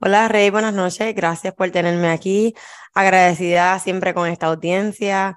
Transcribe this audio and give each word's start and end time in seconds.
Hola 0.00 0.28
Rey, 0.28 0.50
buenas 0.50 0.74
noches. 0.74 1.12
Gracias 1.14 1.54
por 1.54 1.70
tenerme 1.70 2.08
aquí. 2.08 2.54
Agradecida 2.94 3.78
siempre 3.80 4.14
con 4.14 4.28
esta 4.28 4.46
audiencia. 4.46 5.36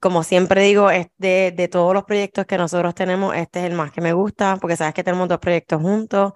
Como 0.00 0.22
siempre 0.22 0.62
digo, 0.62 0.88
de, 0.88 1.52
de 1.56 1.68
todos 1.68 1.94
los 1.94 2.04
proyectos 2.04 2.46
que 2.46 2.58
nosotros 2.58 2.94
tenemos, 2.94 3.34
este 3.34 3.60
es 3.60 3.66
el 3.66 3.72
más 3.74 3.92
que 3.92 4.00
me 4.02 4.12
gusta, 4.12 4.58
porque 4.60 4.76
sabes 4.76 4.94
que 4.94 5.04
tenemos 5.04 5.28
dos 5.28 5.38
proyectos 5.38 5.80
juntos 5.82 6.32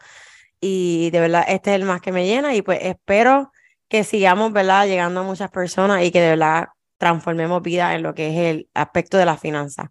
y 0.61 1.11
de 1.11 1.21
verdad 1.21 1.45
este 1.49 1.71
es 1.71 1.77
el 1.77 1.85
más 1.85 2.01
que 2.03 2.13
me 2.13 2.27
llena 2.27 2.55
y 2.55 2.63
pues 2.63 2.81
espero 2.83 3.53
que 3.89 4.05
sigamos, 4.05 4.53
¿verdad? 4.53 4.87
Llegando 4.87 5.21
a 5.21 5.23
muchas 5.25 5.51
personas 5.51 6.05
y 6.05 6.11
que 6.13 6.21
de 6.21 6.31
verdad 6.31 6.69
transformemos 6.99 7.63
vida 7.63 7.95
en 7.95 8.03
lo 8.03 8.15
que 8.15 8.29
es 8.31 8.57
el 8.57 8.71
aspecto 8.75 9.19
de 9.19 9.27
la 9.27 9.39
finanza. 9.39 9.91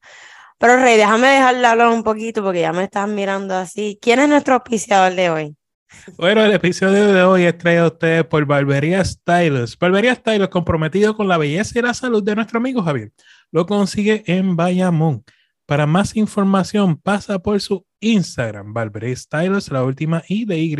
Pero 0.60 0.78
Rey, 0.78 0.98
déjame 0.98 1.30
dejarle 1.30 1.68
hablar 1.68 1.90
un 1.90 2.04
poquito 2.04 2.44
porque 2.44 2.62
ya 2.62 2.74
me 2.74 2.86
estás 2.86 3.08
mirando 3.10 3.56
así. 3.56 4.00
¿Quién 4.02 4.20
es 4.20 4.30
nuestro 4.30 4.56
auspiciador 4.56 5.16
de 5.16 5.30
hoy? 5.32 5.57
Bueno, 6.18 6.44
el 6.44 6.54
episodio 6.54 7.14
de 7.14 7.24
hoy 7.24 7.44
es 7.44 7.58
traído 7.58 7.86
a 7.86 7.88
ustedes 7.88 8.26
por 8.26 8.46
Barbería 8.46 9.04
Stylus. 9.04 9.78
Barbería 9.78 10.16
Stylus 10.16 10.50
comprometido 10.50 11.16
con 11.16 11.28
la 11.28 11.38
belleza 11.38 11.80
y 11.80 11.82
la 11.82 11.94
salud 11.94 12.24
de 12.24 12.36
nuestro 12.36 12.58
amigo 12.58 12.82
Javier. 12.82 13.12
Lo 13.52 13.66
consigue 13.66 14.24
en 14.28 14.56
Bayamón. 14.56 15.24
Para 15.66 15.86
más 15.86 16.16
información, 16.16 16.98
pasa 16.98 17.40
por 17.40 17.60
su 17.60 17.86
Instagram, 18.00 18.74
Barbería 18.74 19.16
Stylus, 19.16 19.70
la 19.70 19.84
última 19.84 20.24
I 20.28 20.46
de 20.46 20.60
Y. 20.60 20.76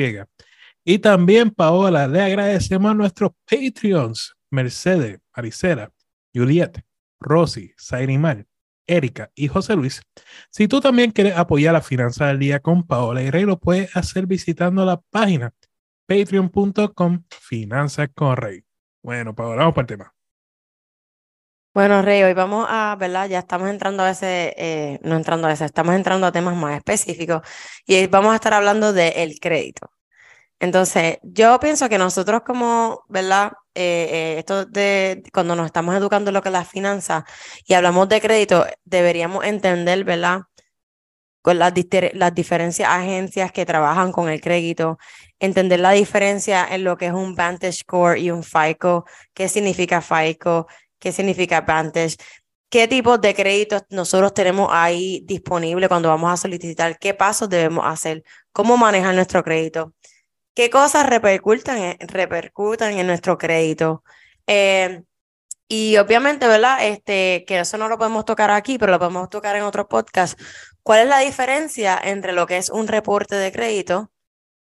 Y 0.86 1.00
también, 1.00 1.52
Paola, 1.52 2.08
le 2.08 2.22
agradecemos 2.22 2.92
a 2.92 2.94
nuestros 2.94 3.32
Patreons, 3.50 4.36
Mercedes, 4.50 5.20
Maricela, 5.36 5.92
Juliet, 6.34 6.82
Rosy, 7.20 7.74
Sairimar, 7.78 8.46
Erika 8.88 9.32
y 9.36 9.48
José 9.48 9.76
Luis. 9.76 10.02
Si 10.50 10.68
tú 10.68 10.82
también 10.82 11.12
quieres 11.12 11.38
apoyar 11.38 11.74
la 11.74 11.82
finanza 11.82 12.28
del 12.28 12.40
día 12.40 12.60
con 12.60 12.88
Paola 12.88 13.22
y 13.22 13.30
Rey, 13.30 13.44
lo 13.44 13.60
puedes 13.60 13.96
hacer 13.96 14.26
visitando 14.26 14.86
la 14.86 15.00
página 15.12 15.54
patreon.com 16.08 17.24
Finanzas 17.30 18.10
con 18.16 18.38
Rey. 18.38 18.64
Bueno, 19.04 19.36
Paola, 19.36 19.58
vamos 19.58 19.76
para 19.76 19.84
el 19.84 19.88
tema. 19.88 20.14
Bueno, 21.74 22.02
Rey, 22.02 22.24
hoy 22.24 22.34
vamos 22.34 22.66
a, 22.68 22.96
¿verdad? 23.00 23.30
Ya 23.30 23.38
estamos 23.40 23.70
entrando 23.70 24.02
a 24.02 24.10
ese, 24.10 24.56
eh, 24.58 25.00
no 25.04 25.16
entrando 25.16 25.48
a 25.48 25.52
ese, 25.52 25.66
estamos 25.66 25.94
entrando 25.94 26.26
a 26.26 26.32
temas 26.32 26.56
más 26.56 26.76
específicos 26.76 27.42
y 27.86 28.08
vamos 28.08 28.32
a 28.32 28.36
estar 28.36 28.54
hablando 28.56 28.94
del 28.94 29.40
crédito. 29.40 29.92
Entonces, 30.60 31.20
yo 31.22 31.60
pienso 31.60 31.88
que 31.88 32.00
nosotros 32.00 32.42
como, 32.44 33.04
¿verdad? 33.10 33.52
Eh, 33.80 34.10
eh, 34.12 34.40
esto 34.40 34.66
de 34.66 35.22
cuando 35.32 35.56
nos 35.56 35.68
estamos 35.68 35.96
educando 35.96 36.32
lo 36.32 36.42
que 36.42 36.50
es 36.50 36.54
la 36.54 36.66
finanza 36.66 37.26
y 37.68 37.76
hablamos 37.76 38.10
de 38.10 38.20
crédito, 38.20 38.66
deberíamos 38.86 39.46
entender, 39.46 40.04
¿verdad? 40.04 40.42
Con 41.44 41.60
las, 41.60 41.74
las 42.14 42.34
diferentes 42.34 42.80
agencias 42.84 43.52
que 43.52 43.68
trabajan 43.68 44.12
con 44.12 44.30
el 44.30 44.42
crédito, 44.42 44.98
entender 45.40 45.80
la 45.80 45.92
diferencia 45.92 46.68
en 46.68 46.86
lo 46.86 46.98
que 46.98 47.06
es 47.08 47.14
un 47.14 47.36
Vantage 47.36 47.74
Score 47.74 48.18
y 48.18 48.32
un 48.32 48.44
FICO, 48.44 49.06
qué 49.36 49.48
significa 49.48 50.02
FICO, 50.02 50.66
qué 50.98 51.12
significa 51.12 51.62
Vantage, 51.62 52.16
qué 52.70 52.88
tipos 52.88 53.22
de 53.22 53.36
créditos 53.36 53.84
nosotros 53.92 54.34
tenemos 54.34 54.70
ahí 54.72 55.22
disponible 55.26 55.88
cuando 55.88 56.10
vamos 56.10 56.34
a 56.34 56.38
solicitar, 56.38 56.98
qué 56.98 57.14
pasos 57.14 57.48
debemos 57.48 57.86
hacer, 57.86 58.24
cómo 58.52 58.76
manejar 58.76 59.14
nuestro 59.14 59.44
crédito 59.44 59.94
qué 60.58 60.72
cosas 60.72 61.06
repercutan, 61.06 61.78
en 61.78 63.06
nuestro 63.06 63.38
crédito. 63.38 64.04
Eh, 64.48 65.04
y 65.68 65.98
obviamente, 65.98 66.48
¿verdad? 66.48 66.80
Este, 66.82 67.46
que 67.48 67.60
eso 67.60 67.78
no 67.78 67.88
lo 67.88 68.00
podemos 68.00 68.26
tocar 68.26 68.50
aquí, 68.50 68.80
pero 68.80 68.92
lo 68.92 68.98
podemos 68.98 69.30
tocar 69.30 69.56
en 69.56 69.62
otro 69.62 69.88
podcast. 69.88 70.40
¿Cuál 70.82 71.02
es 71.02 71.10
la 71.10 71.20
diferencia 71.20 72.00
entre 72.04 72.34
lo 72.34 72.48
que 72.48 72.58
es 72.58 72.72
un 72.72 72.88
reporte 72.88 73.36
de 73.36 73.52
crédito 73.52 74.12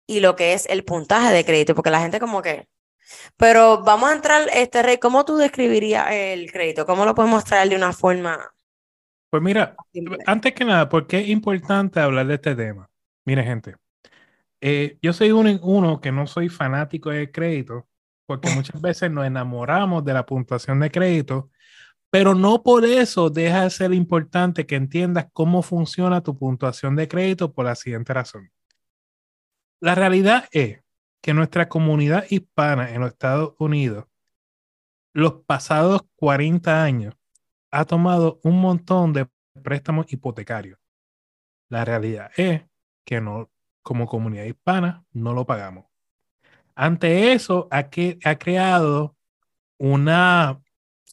y 0.06 0.20
lo 0.20 0.36
que 0.36 0.54
es 0.54 0.68
el 0.68 0.84
puntaje 0.84 1.34
de 1.34 1.44
crédito? 1.44 1.74
Porque 1.74 1.90
la 1.90 2.02
gente 2.02 2.20
como 2.20 2.44
que... 2.44 2.68
Pero 3.36 3.82
vamos 3.84 4.12
a 4.12 4.14
entrar, 4.14 4.48
este 4.54 4.84
Rey, 4.84 5.00
¿cómo 5.00 5.26
tú 5.26 5.38
describirías 5.38 6.12
el 6.12 6.52
crédito? 6.52 6.86
¿Cómo 6.86 7.06
lo 7.06 7.16
podemos 7.16 7.44
traer 7.44 7.70
de 7.70 7.76
una 7.76 7.92
forma? 7.92 8.54
Pues 9.32 9.42
mira, 9.42 9.76
antes 10.28 10.54
que 10.54 10.64
nada, 10.64 10.90
¿por 10.90 11.08
qué 11.08 11.22
es 11.22 11.30
importante 11.30 12.00
hablar 12.00 12.28
de 12.28 12.36
este 12.36 12.54
tema? 12.54 12.88
Mire, 13.26 13.44
gente, 13.44 13.78
eh, 14.62 14.98
yo 15.02 15.14
soy 15.14 15.32
uno, 15.32 16.02
que 16.02 16.12
no 16.12 16.28
soy 16.28 16.50
fanático 16.50 17.10
de 17.10 17.32
crédito, 17.32 17.88
porque 18.26 18.50
muchas 18.56 18.82
veces 18.82 19.12
nos 19.12 19.26
enamoramos 19.26 20.04
de 20.04 20.14
la 20.14 20.26
puntuación 20.26 20.80
de 20.80 20.92
crédito, 20.92 21.50
pero 22.10 22.34
no 22.34 22.64
por 22.64 22.86
eso 22.86 23.30
deja 23.30 23.64
de 23.64 23.70
ser 23.70 23.94
importante 23.94 24.66
que 24.66 24.76
entiendas 24.76 25.28
cómo 25.34 25.62
funciona 25.62 26.22
tu 26.22 26.38
puntuación 26.38 26.96
de 26.96 27.08
crédito 27.08 27.54
por 27.54 27.66
la 27.66 27.76
siguiente 27.76 28.14
razón. 28.14 28.52
La 29.80 29.94
realidad 29.94 30.46
es 30.52 30.82
que 31.22 31.34
nuestra 31.34 31.68
comunidad 31.70 32.26
hispana 32.30 32.92
en 32.92 33.02
los 33.02 33.12
Estados 33.12 33.54
Unidos, 33.60 34.06
los 35.14 35.44
pasados 35.46 36.02
40 36.16 36.84
años, 36.84 37.16
ha 37.72 37.86
tomado 37.86 38.40
un 38.44 38.62
montón 38.62 39.14
de 39.14 39.28
préstamos 39.62 40.12
hipotecarios. 40.12 40.80
La 41.70 41.84
realidad 41.84 42.32
es 42.38 42.64
que 43.04 43.20
no 43.20 43.50
como 43.88 44.06
comunidad 44.06 44.44
hispana 44.44 45.06
no 45.14 45.34
lo 45.34 45.46
pagamos. 45.46 45.86
Ante 46.76 47.32
eso, 47.32 47.70
ha, 47.72 47.90
que, 47.90 48.20
ha 48.26 48.38
creado 48.38 49.16
una 49.78 50.62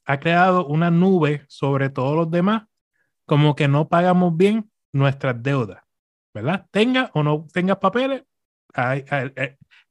ha 0.07 0.19
creado 0.19 0.67
una 0.67 0.91
nube 0.91 1.45
sobre 1.47 1.89
todos 1.89 2.17
los 2.17 2.31
demás, 2.33 2.65
como 3.27 3.55
que 3.55 3.69
no 3.69 3.89
pagamos 3.89 4.37
bien 4.37 4.73
nuestras 4.93 5.41
deudas, 5.41 5.85
¿verdad? 6.35 6.67
Tenga 6.73 7.13
o 7.15 7.23
no 7.23 7.47
tengas 7.53 7.79
papeles, 7.79 8.25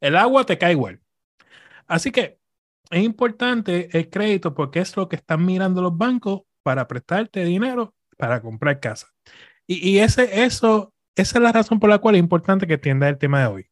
el 0.01 0.15
agua 0.17 0.45
te 0.45 0.57
cae 0.57 0.73
igual. 0.73 0.99
Así 1.87 2.11
que 2.11 2.37
es 2.91 3.01
importante 3.01 3.97
el 3.97 4.09
crédito 4.09 4.53
porque 4.53 4.81
es 4.81 4.97
lo 4.97 5.07
que 5.07 5.15
están 5.15 5.45
mirando 5.45 5.81
los 5.81 5.97
bancos 5.97 6.41
para 6.63 6.85
prestarte 6.85 7.45
dinero 7.45 7.95
para 8.17 8.41
comprar 8.41 8.81
casa. 8.81 9.07
Y, 9.65 9.89
y 9.89 9.99
ese, 9.99 10.43
eso 10.43 10.92
esa 11.15 11.37
es 11.37 11.43
la 11.43 11.51
razón 11.51 11.79
por 11.79 11.89
la 11.89 11.99
cual 11.99 12.15
es 12.15 12.19
importante 12.19 12.67
que 12.67 12.75
entienda 12.75 13.09
el 13.09 13.17
tema 13.17 13.41
de 13.41 13.47
hoy. 13.47 13.69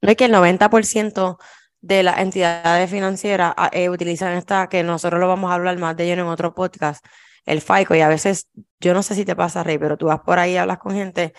Es 0.00 0.16
que 0.16 0.26
el 0.26 0.32
90% 0.32 1.38
de 1.80 2.02
las 2.02 2.18
entidades 2.18 2.90
financieras 2.90 3.54
ah, 3.56 3.70
eh, 3.72 3.88
utilizan 3.88 4.32
esta, 4.36 4.68
que 4.68 4.82
nosotros 4.82 5.20
lo 5.20 5.28
vamos 5.28 5.50
a 5.50 5.54
hablar 5.54 5.78
más 5.78 5.96
de 5.96 6.04
ello 6.04 6.22
en 6.22 6.28
otro 6.28 6.54
podcast, 6.54 7.04
el 7.44 7.60
FICO, 7.60 7.94
y 7.94 8.00
a 8.00 8.08
veces, 8.08 8.48
yo 8.80 8.92
no 8.92 9.02
sé 9.02 9.14
si 9.14 9.24
te 9.24 9.36
pasa, 9.36 9.62
Rey, 9.62 9.78
pero 9.78 9.96
tú 9.96 10.06
vas 10.06 10.20
por 10.20 10.38
ahí 10.38 10.52
y 10.52 10.56
hablas 10.56 10.78
con 10.78 10.94
gente 10.94 11.32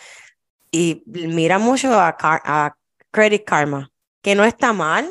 y 0.71 1.03
mira 1.05 1.59
mucho 1.59 1.89
a, 1.93 2.75
Credit 3.11 3.43
Karma, 3.45 3.91
que 4.21 4.35
no 4.35 4.43
está 4.43 4.73
mal, 4.73 5.09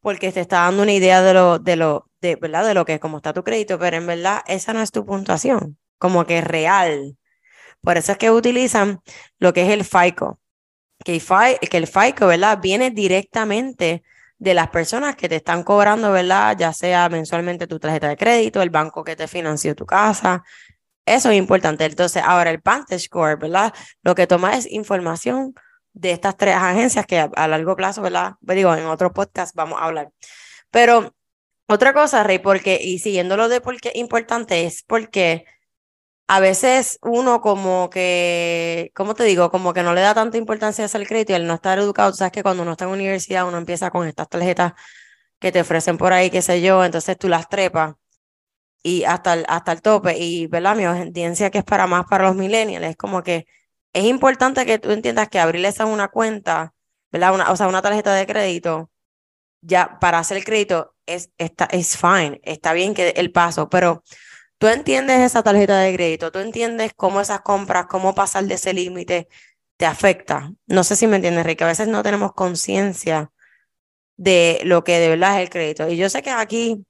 porque 0.00 0.32
te 0.32 0.40
está 0.40 0.62
dando 0.62 0.82
una 0.82 0.92
idea 0.92 1.22
de 1.22 1.34
lo, 1.34 1.58
de 1.58 1.76
lo, 1.76 2.10
de, 2.20 2.36
¿verdad? 2.36 2.66
De 2.66 2.74
lo 2.74 2.84
que 2.84 2.94
es, 2.94 3.00
cómo 3.00 3.18
está 3.18 3.32
tu 3.32 3.44
crédito, 3.44 3.78
pero 3.78 3.96
en 3.96 4.06
verdad 4.06 4.42
esa 4.46 4.72
no 4.72 4.80
es 4.82 4.90
tu 4.90 5.04
puntuación, 5.06 5.78
como 5.98 6.26
que 6.26 6.38
es 6.38 6.44
real. 6.44 7.16
Por 7.88 7.96
eso 7.96 8.12
es 8.12 8.18
que 8.18 8.30
utilizan 8.30 9.00
lo 9.38 9.54
que 9.54 9.62
es 9.62 9.70
el 9.70 9.82
FICO, 9.82 10.38
que 11.02 11.14
el 11.14 11.86
FICO, 11.86 12.26
¿verdad? 12.26 12.58
Viene 12.60 12.90
directamente 12.90 14.02
de 14.36 14.52
las 14.52 14.68
personas 14.68 15.16
que 15.16 15.26
te 15.26 15.36
están 15.36 15.62
cobrando, 15.62 16.12
¿verdad? 16.12 16.54
Ya 16.58 16.74
sea 16.74 17.08
mensualmente 17.08 17.66
tu 17.66 17.78
tarjeta 17.78 18.10
de 18.10 18.18
crédito, 18.18 18.60
el 18.60 18.68
banco 18.68 19.04
que 19.04 19.16
te 19.16 19.26
financió 19.26 19.74
tu 19.74 19.86
casa. 19.86 20.44
Eso 21.06 21.30
es 21.30 21.38
importante. 21.38 21.86
Entonces, 21.86 22.22
ahora 22.22 22.50
el 22.50 22.60
Vantage 22.62 22.98
Score, 22.98 23.38
¿verdad? 23.38 23.72
Lo 24.02 24.14
que 24.14 24.26
toma 24.26 24.54
es 24.54 24.70
información 24.70 25.54
de 25.94 26.10
estas 26.10 26.36
tres 26.36 26.56
agencias 26.56 27.06
que 27.06 27.20
a, 27.34 27.48
largo 27.48 27.74
plazo, 27.74 28.02
¿verdad? 28.02 28.34
Pues 28.44 28.56
digo, 28.56 28.74
en 28.74 28.84
otro 28.84 29.14
podcast 29.14 29.54
vamos 29.54 29.80
a 29.80 29.86
hablar. 29.86 30.10
Pero 30.70 31.14
otra 31.66 31.94
cosa, 31.94 32.22
Rey, 32.22 32.38
porque, 32.38 32.80
y 32.82 32.98
siguiendo 32.98 33.38
lo 33.38 33.48
de 33.48 33.62
por 33.62 33.80
qué 33.80 33.92
importante 33.94 34.66
es 34.66 34.82
porque 34.82 35.46
a 36.28 36.40
veces 36.40 36.98
uno 37.02 37.40
como 37.40 37.88
que, 37.90 38.92
¿cómo 38.94 39.14
te 39.14 39.24
digo? 39.24 39.50
Como 39.50 39.72
que 39.72 39.82
no 39.82 39.94
le 39.94 40.02
da 40.02 40.14
tanta 40.14 40.36
importancia 40.36 40.84
a 40.84 40.98
el 40.98 41.08
crédito 41.08 41.32
y 41.32 41.36
al 41.36 41.46
no 41.46 41.54
estar 41.54 41.78
educado, 41.78 42.12
sabes 42.12 42.32
que 42.32 42.42
cuando 42.42 42.62
uno 42.62 42.72
está 42.72 42.84
en 42.84 42.90
universidad 42.90 43.48
uno 43.48 43.56
empieza 43.58 43.90
con 43.90 44.06
estas 44.06 44.28
tarjetas 44.28 44.74
que 45.40 45.52
te 45.52 45.60
ofrecen 45.62 45.98
por 45.98 46.12
ahí, 46.12 46.30
qué 46.30 46.42
sé 46.42 46.60
yo, 46.60 46.84
entonces 46.84 47.18
tú 47.18 47.28
las 47.28 47.48
trepas 47.48 47.94
y 48.82 49.04
hasta 49.04 49.34
el, 49.34 49.44
hasta 49.48 49.72
el 49.72 49.82
tope. 49.82 50.18
Y, 50.18 50.46
¿verdad? 50.48 50.76
Mi 50.76 50.84
audiencia 50.84 51.50
que 51.50 51.58
es 51.58 51.64
para 51.64 51.86
más 51.86 52.06
para 52.06 52.24
los 52.28 52.36
millennials, 52.36 52.86
es 52.86 52.96
como 52.96 53.22
que 53.22 53.46
es 53.94 54.04
importante 54.04 54.66
que 54.66 54.78
tú 54.78 54.90
entiendas 54.92 55.28
que 55.30 55.40
abrirles 55.40 55.80
a 55.80 55.86
una 55.86 56.08
cuenta, 56.08 56.74
¿verdad? 57.10 57.34
Una, 57.34 57.50
o 57.52 57.56
sea, 57.56 57.68
una 57.68 57.82
tarjeta 57.82 58.14
de 58.14 58.26
crédito 58.26 58.90
ya 59.62 59.98
para 60.00 60.18
hacer 60.18 60.36
el 60.38 60.44
crédito 60.44 60.94
es, 61.06 61.30
está, 61.38 61.66
es 61.66 61.96
fine, 61.96 62.40
está 62.44 62.72
bien 62.74 62.94
que 62.94 63.10
el 63.10 63.32
paso, 63.32 63.68
pero 63.70 64.02
tú 64.58 64.68
entiendes 64.68 65.20
esa 65.20 65.42
tarjeta 65.42 65.78
de 65.80 65.94
crédito, 65.94 66.32
tú 66.32 66.40
entiendes 66.40 66.92
cómo 66.96 67.20
esas 67.20 67.40
compras, 67.42 67.86
cómo 67.86 68.14
pasar 68.14 68.44
de 68.44 68.54
ese 68.54 68.72
límite 68.74 69.28
te 69.76 69.86
afecta. 69.86 70.52
No 70.66 70.84
sé 70.84 70.96
si 70.96 71.06
me 71.06 71.16
entiendes, 71.16 71.46
Rick, 71.46 71.62
a 71.62 71.66
veces 71.66 71.88
no 71.88 72.02
tenemos 72.02 72.32
conciencia 72.34 73.32
de 74.16 74.60
lo 74.64 74.84
que 74.84 74.98
de 74.98 75.08
verdad 75.10 75.36
es 75.36 75.42
el 75.44 75.50
crédito. 75.50 75.88
Y 75.88 75.96
yo 75.96 76.10
sé 76.10 76.22
que 76.22 76.30
aquí, 76.30 76.84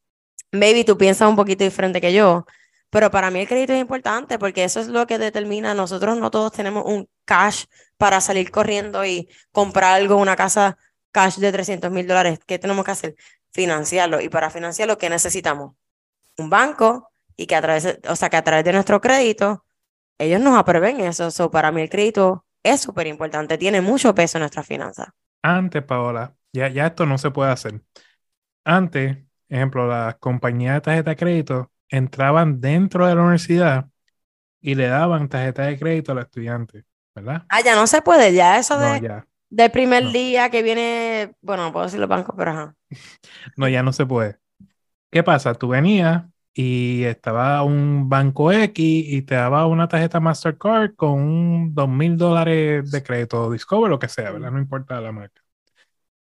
maybe 0.52 0.84
tú 0.84 0.98
piensas 0.98 1.28
un 1.28 1.36
poquito 1.36 1.64
diferente 1.64 2.00
que 2.00 2.12
yo, 2.12 2.46
pero 2.90 3.10
para 3.10 3.30
mí 3.30 3.40
el 3.40 3.48
crédito 3.48 3.74
es 3.74 3.80
importante 3.80 4.38
porque 4.38 4.64
eso 4.64 4.80
es 4.80 4.88
lo 4.88 5.06
que 5.06 5.18
determina. 5.18 5.74
Nosotros 5.74 6.16
no 6.18 6.30
todos 6.30 6.52
tenemos 6.52 6.84
un 6.86 7.08
cash 7.24 7.64
para 7.98 8.20
salir 8.20 8.50
corriendo 8.50 9.04
y 9.04 9.28
comprar 9.52 9.94
algo, 9.96 10.16
una 10.16 10.36
casa 10.36 10.78
cash 11.12 11.36
de 11.38 11.52
300 11.52 11.90
mil 11.90 12.06
dólares. 12.06 12.38
¿Qué 12.46 12.58
tenemos 12.58 12.84
que 12.84 12.90
hacer? 12.92 13.16
Financiarlo. 13.52 14.20
Y 14.20 14.28
para 14.30 14.50
financiarlo, 14.50 14.98
¿qué 14.98 15.10
necesitamos? 15.10 15.74
Un 16.38 16.50
banco 16.50 17.12
y 17.38 17.46
que 17.46 17.54
a 17.54 17.62
través, 17.62 17.98
o 18.08 18.16
sea, 18.16 18.28
que 18.28 18.36
a 18.36 18.42
través 18.42 18.64
de 18.64 18.72
nuestro 18.72 19.00
crédito, 19.00 19.64
ellos 20.18 20.40
nos 20.40 20.58
aprueben 20.58 21.00
eso. 21.00 21.30
So, 21.30 21.50
para 21.50 21.70
mí 21.70 21.80
el 21.80 21.88
crédito 21.88 22.44
es 22.64 22.80
súper 22.80 23.06
importante, 23.06 23.56
tiene 23.56 23.80
mucho 23.80 24.14
peso 24.14 24.36
en 24.38 24.40
nuestra 24.40 24.64
finanzas. 24.64 25.08
Antes, 25.40 25.84
Paola, 25.84 26.34
ya, 26.52 26.68
ya 26.68 26.88
esto 26.88 27.06
no 27.06 27.16
se 27.16 27.30
puede 27.30 27.52
hacer. 27.52 27.80
Antes, 28.64 29.18
ejemplo, 29.48 29.86
las 29.86 30.16
compañías 30.16 30.74
de 30.74 30.80
tarjeta 30.80 31.10
de 31.10 31.16
crédito 31.16 31.70
entraban 31.88 32.60
dentro 32.60 33.06
de 33.06 33.14
la 33.14 33.22
universidad 33.22 33.86
y 34.60 34.74
le 34.74 34.88
daban 34.88 35.28
tarjeta 35.28 35.62
de 35.62 35.78
crédito 35.78 36.10
a 36.10 36.16
los 36.16 36.24
estudiantes, 36.24 36.84
¿verdad? 37.14 37.44
Ah, 37.48 37.60
ya 37.60 37.76
no 37.76 37.86
se 37.86 38.02
puede, 38.02 38.34
ya 38.34 38.58
eso 38.58 38.76
de, 38.80 39.22
del 39.48 39.70
primer 39.70 40.08
día 40.08 40.50
que 40.50 40.64
viene, 40.64 41.36
bueno, 41.40 41.66
no 41.66 41.72
puedo 41.72 41.86
decir 41.86 42.00
los 42.00 42.08
bancos, 42.08 42.34
pero 42.36 42.50
ajá. 42.50 42.74
no, 43.56 43.68
ya 43.68 43.84
no 43.84 43.92
se 43.92 44.04
puede. 44.04 44.40
¿Qué 45.10 45.22
pasa? 45.22 45.54
Tú 45.54 45.68
venías 45.68 46.24
y 46.60 47.04
estaba 47.04 47.62
un 47.62 48.08
banco 48.08 48.50
X 48.50 48.74
y 49.08 49.22
te 49.22 49.36
daba 49.36 49.68
una 49.68 49.86
tarjeta 49.86 50.18
Mastercard 50.18 50.96
con 50.96 51.12
un 51.20 51.72
dos 51.72 51.88
mil 51.88 52.16
dólares 52.16 52.90
de 52.90 53.02
crédito 53.04 53.52
Discover, 53.52 53.88
lo 53.88 54.00
que 54.00 54.08
sea, 54.08 54.32
¿verdad? 54.32 54.50
No 54.50 54.58
importa 54.58 55.00
la 55.00 55.12
marca. 55.12 55.40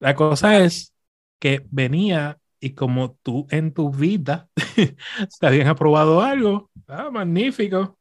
La 0.01 0.17
cosa 0.17 0.59
es 0.59 0.93
que 1.39 1.65
venía 1.71 2.39
y 2.59 2.75
como 2.75 3.13
tú 3.23 3.47
en 3.51 3.73
tu 3.73 3.93
vida 3.93 4.49
te 5.41 5.47
habían 5.47 5.69
aprobado 5.69 6.21
algo, 6.21 6.69
ah, 6.89 7.11
magnífico, 7.13 7.97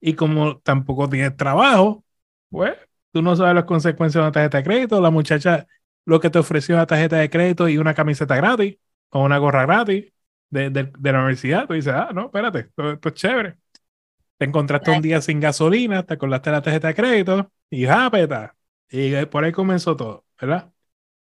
y 0.00 0.14
como 0.14 0.58
tampoco 0.60 1.08
tienes 1.08 1.36
trabajo, 1.38 2.04
pues 2.50 2.74
tú 3.12 3.22
no 3.22 3.34
sabes 3.36 3.54
las 3.54 3.64
consecuencias 3.64 4.20
de 4.20 4.26
una 4.26 4.32
tarjeta 4.32 4.58
de 4.58 4.64
crédito, 4.64 5.00
la 5.00 5.10
muchacha 5.10 5.66
lo 6.04 6.20
que 6.20 6.28
te 6.30 6.38
ofreció 6.38 6.74
una 6.74 6.86
tarjeta 6.86 7.16
de 7.16 7.30
crédito 7.30 7.68
y 7.68 7.78
una 7.78 7.94
camiseta 7.94 8.36
gratis 8.36 8.76
o 9.10 9.24
una 9.24 9.38
gorra 9.38 9.64
gratis 9.66 10.12
de, 10.50 10.70
de, 10.70 11.12
la 11.12 11.18
universidad, 11.18 11.66
tú 11.66 11.74
dices, 11.74 11.92
ah, 11.92 12.10
no, 12.14 12.26
espérate, 12.26 12.70
esto, 12.76 13.08
es 13.08 13.14
chévere. 13.14 13.56
Te 14.38 14.44
encontraste 14.44 14.90
un 14.90 15.02
día 15.02 15.20
sin 15.20 15.40
gasolina, 15.40 16.02
te 16.02 16.14
acordaste 16.14 16.50
de 16.50 16.56
la 16.56 16.62
tarjeta 16.62 16.88
de 16.88 16.94
crédito 16.94 17.50
y 17.70 17.86
jápeta. 17.86 18.54
Y 18.90 19.24
por 19.26 19.44
ahí 19.44 19.52
comenzó 19.52 19.96
todo, 19.96 20.24
¿verdad? 20.40 20.70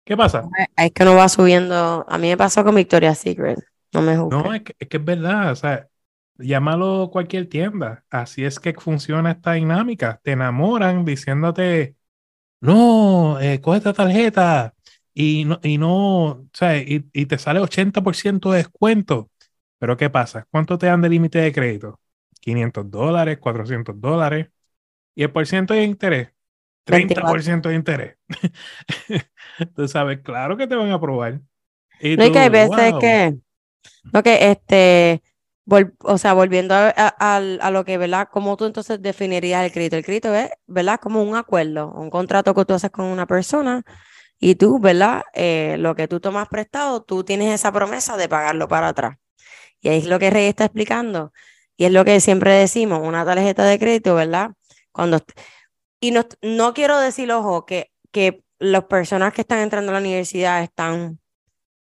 ¿Qué 0.05 0.17
pasa? 0.17 0.49
Es 0.77 0.93
que 0.93 1.05
no 1.05 1.15
va 1.15 1.29
subiendo. 1.29 2.05
A 2.09 2.19
mí 2.19 2.29
me 2.29 2.37
pasó 2.37 2.65
con 2.65 2.75
Victoria's 2.75 3.19
Secret. 3.19 3.59
No 3.93 4.03
me 4.03 4.15
No, 4.17 4.55
es 4.55 4.62
que, 4.62 4.75
es 4.79 4.89
que 4.89 4.97
es 4.99 5.05
verdad. 5.05 5.53
O 5.53 5.57
sea, 5.57 5.89
llámalo 6.39 7.11
cualquier 7.11 7.49
tienda. 7.49 8.05
Así 8.11 8.45
es 8.45 8.59
que 8.61 8.75
funciona 8.75 9.33
esta 9.33 9.53
dinámica. 9.53 10.21
Te 10.23 10.33
enamoran 10.33 11.05
diciéndote, 11.05 11.97
no, 12.61 13.41
eh, 13.41 13.61
coge 13.61 13.79
esta 13.79 13.93
tarjeta 13.93 14.75
y 15.15 15.45
no, 15.45 15.61
y 15.62 15.79
no, 15.79 16.25
o 16.25 16.49
sea, 16.53 16.77
y, 16.77 17.09
y 17.12 17.27
te 17.27 17.39
sale 17.39 17.61
80% 17.61 18.51
de 18.51 18.59
descuento. 18.59 19.31
Pero 19.79 19.97
¿qué 19.97 20.11
pasa? 20.11 20.47
¿Cuánto 20.51 20.79
te 20.79 20.87
dan 20.87 21.01
de 21.01 21.09
límite 21.09 21.39
de 21.41 21.53
crédito? 21.53 22.01
500 22.41 22.91
dólares, 22.91 23.39
400 23.39 24.01
dólares. 24.01 24.49
¿Y 25.15 25.23
el 25.23 25.33
por 25.33 25.47
ciento 25.47 25.75
de 25.75 25.85
interés? 25.85 26.29
30% 26.85 27.69
de 27.69 27.75
interés. 27.75 28.17
tú 29.77 29.89
sabes, 29.89 30.21
claro 30.21 30.57
que 30.57 30.67
te 30.67 30.75
van 30.75 30.91
a 30.91 30.95
aprobar. 30.95 31.41
Y 32.01 32.17
no, 32.17 32.25
hay 32.25 32.33
que 32.33 32.39
hay 32.39 32.49
veces 32.49 32.95
que, 33.01 33.37
no, 34.12 34.23
que 34.23 34.51
este, 34.51 35.23
o 36.01 36.19
sea, 36.19 36.33
volviendo 36.33 36.75
a, 36.75 36.89
a, 36.89 37.71
lo 37.71 37.85
que, 37.85 37.99
¿verdad? 37.99 38.29
¿Cómo 38.31 38.57
tú 38.57 38.65
entonces 38.65 39.01
definirías 39.01 39.65
el 39.65 39.73
crédito? 39.73 39.97
El 39.97 40.05
crédito 40.05 40.35
es, 40.35 40.51
¿verdad? 40.67 40.99
Como 41.01 41.23
un 41.23 41.37
acuerdo, 41.37 41.93
un 41.93 42.11
contrato 42.11 42.55
que 42.55 42.65
tú 42.65 42.75
haces 42.75 42.91
con 42.91 43.07
una 43.07 43.27
persona 43.27 43.83
y 44.41 44.57
tú, 44.57 44.81
¿verdad? 44.81 45.23
Eh, 45.35 45.77
lo 45.79 45.95
que 45.95 46.09
tú 46.09 46.21
tomas 46.21 46.49
prestado, 46.49 47.03
tú 47.03 47.25
tienes 47.25 47.55
esa 47.55 47.73
promesa 47.73 48.17
de 48.17 48.29
pagarlo 48.29 48.69
para 48.69 48.89
atrás. 48.89 49.17
Y 49.81 49.91
ahí 49.91 49.99
es 49.99 50.07
lo 50.07 50.19
que 50.19 50.31
Rey 50.31 50.47
está 50.47 50.65
explicando. 50.65 51.33
Y 51.77 51.85
es 51.87 51.93
lo 51.93 52.05
que 52.05 52.21
siempre 52.21 52.53
decimos, 52.55 53.01
una 53.03 53.25
tarjeta 53.25 53.65
de 53.65 53.79
crédito, 53.79 54.15
¿verdad? 54.15 54.53
Cuando 54.93 55.21
y 56.01 56.11
no, 56.13 56.27
no 56.43 56.75
quiero 56.75 56.99
decir, 56.99 57.31
ojo, 57.31 57.67
que, 57.67 57.93
que 58.11 58.43
las 58.59 58.85
personas 58.85 59.33
que 59.35 59.43
están 59.43 59.61
entrando 59.61 59.93
a 59.93 59.95
la 59.95 60.01
universidad 60.01 60.63
están 60.63 61.21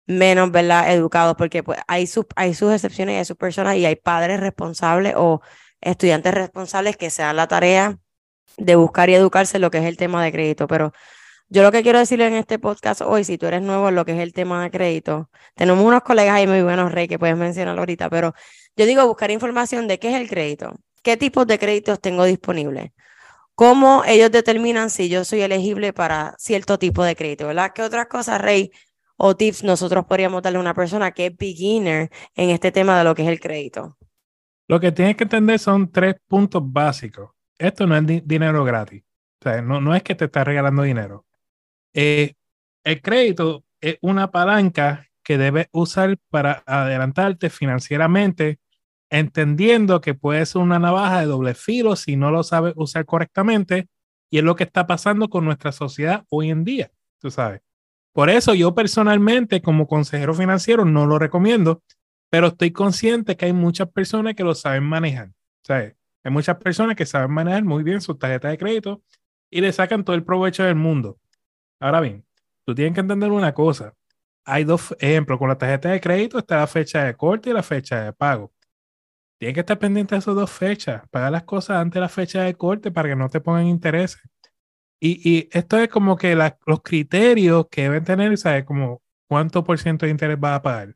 menos, 0.05 0.51
¿verdad?, 0.51 0.93
educados, 0.93 1.35
porque 1.37 1.63
pues, 1.63 1.79
hay, 1.87 2.09
hay 2.35 2.53
sus 2.53 2.73
excepciones 2.73 3.15
y 3.15 3.17
hay 3.19 3.25
sus 3.25 3.37
personas 3.37 3.75
y 3.77 3.85
hay 3.85 3.95
padres 3.95 4.39
responsables 4.39 5.15
o 5.17 5.41
estudiantes 5.81 6.33
responsables 6.33 6.97
que 6.97 7.09
se 7.09 7.23
dan 7.23 7.37
la 7.37 7.47
tarea 7.47 7.97
de 8.57 8.75
buscar 8.75 9.09
y 9.09 9.15
educarse 9.15 9.59
lo 9.59 9.71
que 9.71 9.79
es 9.79 9.85
el 9.85 9.97
tema 9.97 10.23
de 10.23 10.31
crédito. 10.31 10.67
Pero 10.67 10.93
yo 11.53 11.63
lo 11.63 11.71
que 11.71 11.83
quiero 11.83 11.99
decirle 11.99 12.27
en 12.27 12.33
este 12.33 12.59
podcast 12.59 13.01
hoy, 13.01 13.23
si 13.23 13.37
tú 13.37 13.45
eres 13.45 13.61
nuevo 13.61 13.89
en 13.89 13.95
lo 13.95 14.05
que 14.05 14.13
es 14.13 14.19
el 14.19 14.33
tema 14.33 14.63
de 14.63 14.71
crédito, 14.71 15.29
tenemos 15.55 15.85
unos 15.85 16.01
colegas 16.01 16.35
ahí 16.35 16.47
muy 16.47 16.63
buenos, 16.63 16.91
Rey, 16.91 17.07
que 17.07 17.19
puedes 17.19 17.37
mencionar 17.37 17.77
ahorita, 17.77 18.09
pero 18.09 18.33
yo 18.75 18.85
digo 18.85 19.05
buscar 19.07 19.31
información 19.31 19.87
de 19.87 19.99
qué 19.99 20.09
es 20.09 20.19
el 20.19 20.27
crédito, 20.27 20.73
qué 21.03 21.15
tipos 21.15 21.45
de 21.47 21.59
créditos 21.59 22.01
tengo 22.01 22.25
disponibles 22.25 22.91
cómo 23.55 24.03
ellos 24.05 24.31
determinan 24.31 24.89
si 24.89 25.09
yo 25.09 25.23
soy 25.23 25.41
elegible 25.41 25.93
para 25.93 26.35
cierto 26.37 26.79
tipo 26.79 27.03
de 27.03 27.15
crédito, 27.15 27.47
¿verdad? 27.47 27.71
¿Qué 27.73 27.83
otras 27.83 28.07
cosas, 28.07 28.41
Rey, 28.41 28.71
o 29.15 29.35
tips 29.35 29.63
nosotros 29.63 30.05
podríamos 30.05 30.41
darle 30.41 30.57
a 30.57 30.61
una 30.61 30.73
persona 30.73 31.11
que 31.11 31.27
es 31.27 31.37
beginner 31.37 32.09
en 32.35 32.49
este 32.49 32.71
tema 32.71 32.97
de 32.97 33.03
lo 33.03 33.15
que 33.15 33.23
es 33.23 33.29
el 33.29 33.39
crédito? 33.39 33.97
Lo 34.67 34.79
que 34.79 34.91
tienes 34.91 35.15
que 35.15 35.25
entender 35.25 35.59
son 35.59 35.91
tres 35.91 36.15
puntos 36.27 36.63
básicos. 36.65 37.31
Esto 37.57 37.85
no 37.85 37.95
es 37.95 38.25
dinero 38.25 38.63
gratis. 38.63 39.03
O 39.39 39.43
sea, 39.43 39.61
no, 39.61 39.79
no 39.81 39.93
es 39.93 40.03
que 40.03 40.15
te 40.15 40.25
está 40.25 40.43
regalando 40.43 40.83
dinero. 40.83 41.25
Eh, 41.93 42.33
el 42.83 43.01
crédito 43.01 43.63
es 43.81 43.97
una 44.01 44.31
palanca 44.31 45.07
que 45.23 45.37
debes 45.37 45.67
usar 45.71 46.17
para 46.29 46.63
adelantarte 46.65 47.49
financieramente 47.49 48.59
entendiendo 49.09 50.01
que 50.01 50.15
puede 50.15 50.43
ser 50.45 50.61
una 50.61 50.79
navaja 50.79 51.19
de 51.19 51.27
doble 51.27 51.53
filo 51.53 51.95
si 51.95 52.15
no 52.15 52.31
lo 52.31 52.41
sabes 52.41 52.73
usar 52.75 53.05
correctamente, 53.05 53.87
y 54.31 54.39
es 54.39 54.43
lo 54.43 54.55
que 54.55 54.63
está 54.63 54.87
pasando 54.87 55.29
con 55.29 55.45
nuestra 55.45 55.71
sociedad 55.71 56.25
hoy 56.29 56.49
en 56.49 56.63
día, 56.63 56.91
tú 57.19 57.29
sabes. 57.29 57.61
Por 58.11 58.31
eso 58.31 58.55
yo 58.55 58.73
personalmente 58.73 59.61
como 59.61 59.87
consejero 59.87 60.33
financiero 60.33 60.83
no 60.83 61.05
lo 61.05 61.19
recomiendo, 61.19 61.83
pero 62.31 62.47
estoy 62.47 62.71
consciente 62.71 63.37
que 63.37 63.45
hay 63.45 63.53
muchas 63.53 63.87
personas 63.89 64.33
que 64.33 64.43
lo 64.43 64.55
saben 64.55 64.83
manejar. 64.83 65.29
¿sabes? 65.63 65.95
Hay 66.23 66.31
muchas 66.31 66.57
personas 66.57 66.95
que 66.95 67.05
saben 67.05 67.31
manejar 67.31 67.63
muy 67.63 67.83
bien 67.83 68.01
su 68.01 68.15
tarjeta 68.15 68.49
de 68.49 68.57
crédito 68.57 69.03
y 69.51 69.61
le 69.61 69.71
sacan 69.71 70.03
todo 70.03 70.15
el 70.15 70.23
provecho 70.23 70.63
del 70.63 70.75
mundo. 70.75 71.19
Ahora 71.83 71.99
bien, 71.99 72.25
tú 72.65 72.73
tienes 72.73 72.93
que 72.93 73.01
entender 73.01 73.29
una 73.29 73.53
cosa. 73.53 73.93
Hay 74.45 74.63
dos 74.63 74.95
ejemplos. 75.01 75.37
Con 75.37 75.49
la 75.49 75.57
tarjeta 75.57 75.89
de 75.89 75.99
crédito 75.99 76.39
está 76.39 76.55
la 76.57 76.67
fecha 76.67 77.03
de 77.03 77.13
corte 77.17 77.49
y 77.49 77.53
la 77.53 77.61
fecha 77.61 78.05
de 78.05 78.13
pago. 78.13 78.53
Tienes 79.37 79.53
que 79.55 79.59
estar 79.61 79.77
pendiente 79.79 80.15
de 80.15 80.19
esas 80.19 80.35
dos 80.35 80.49
fechas. 80.49 81.03
Pagar 81.11 81.33
las 81.33 81.43
cosas 81.43 81.77
antes 81.77 81.95
de 81.95 81.99
la 81.99 82.09
fecha 82.09 82.43
de 82.43 82.55
corte 82.55 82.89
para 82.91 83.09
que 83.09 83.17
no 83.17 83.27
te 83.29 83.41
pongan 83.41 83.67
intereses. 83.67 84.21
Y, 85.01 85.21
y 85.29 85.49
esto 85.51 85.77
es 85.77 85.89
como 85.89 86.15
que 86.15 86.35
los 86.35 86.81
criterios 86.83 87.67
que 87.69 87.83
deben 87.83 88.05
tener, 88.05 88.37
¿sabes? 88.37 88.63
Como 88.63 89.01
cuánto 89.27 89.65
por 89.65 89.77
ciento 89.77 90.05
de 90.05 90.13
interés 90.13 90.39
vas 90.39 90.59
a 90.59 90.61
pagar. 90.61 90.95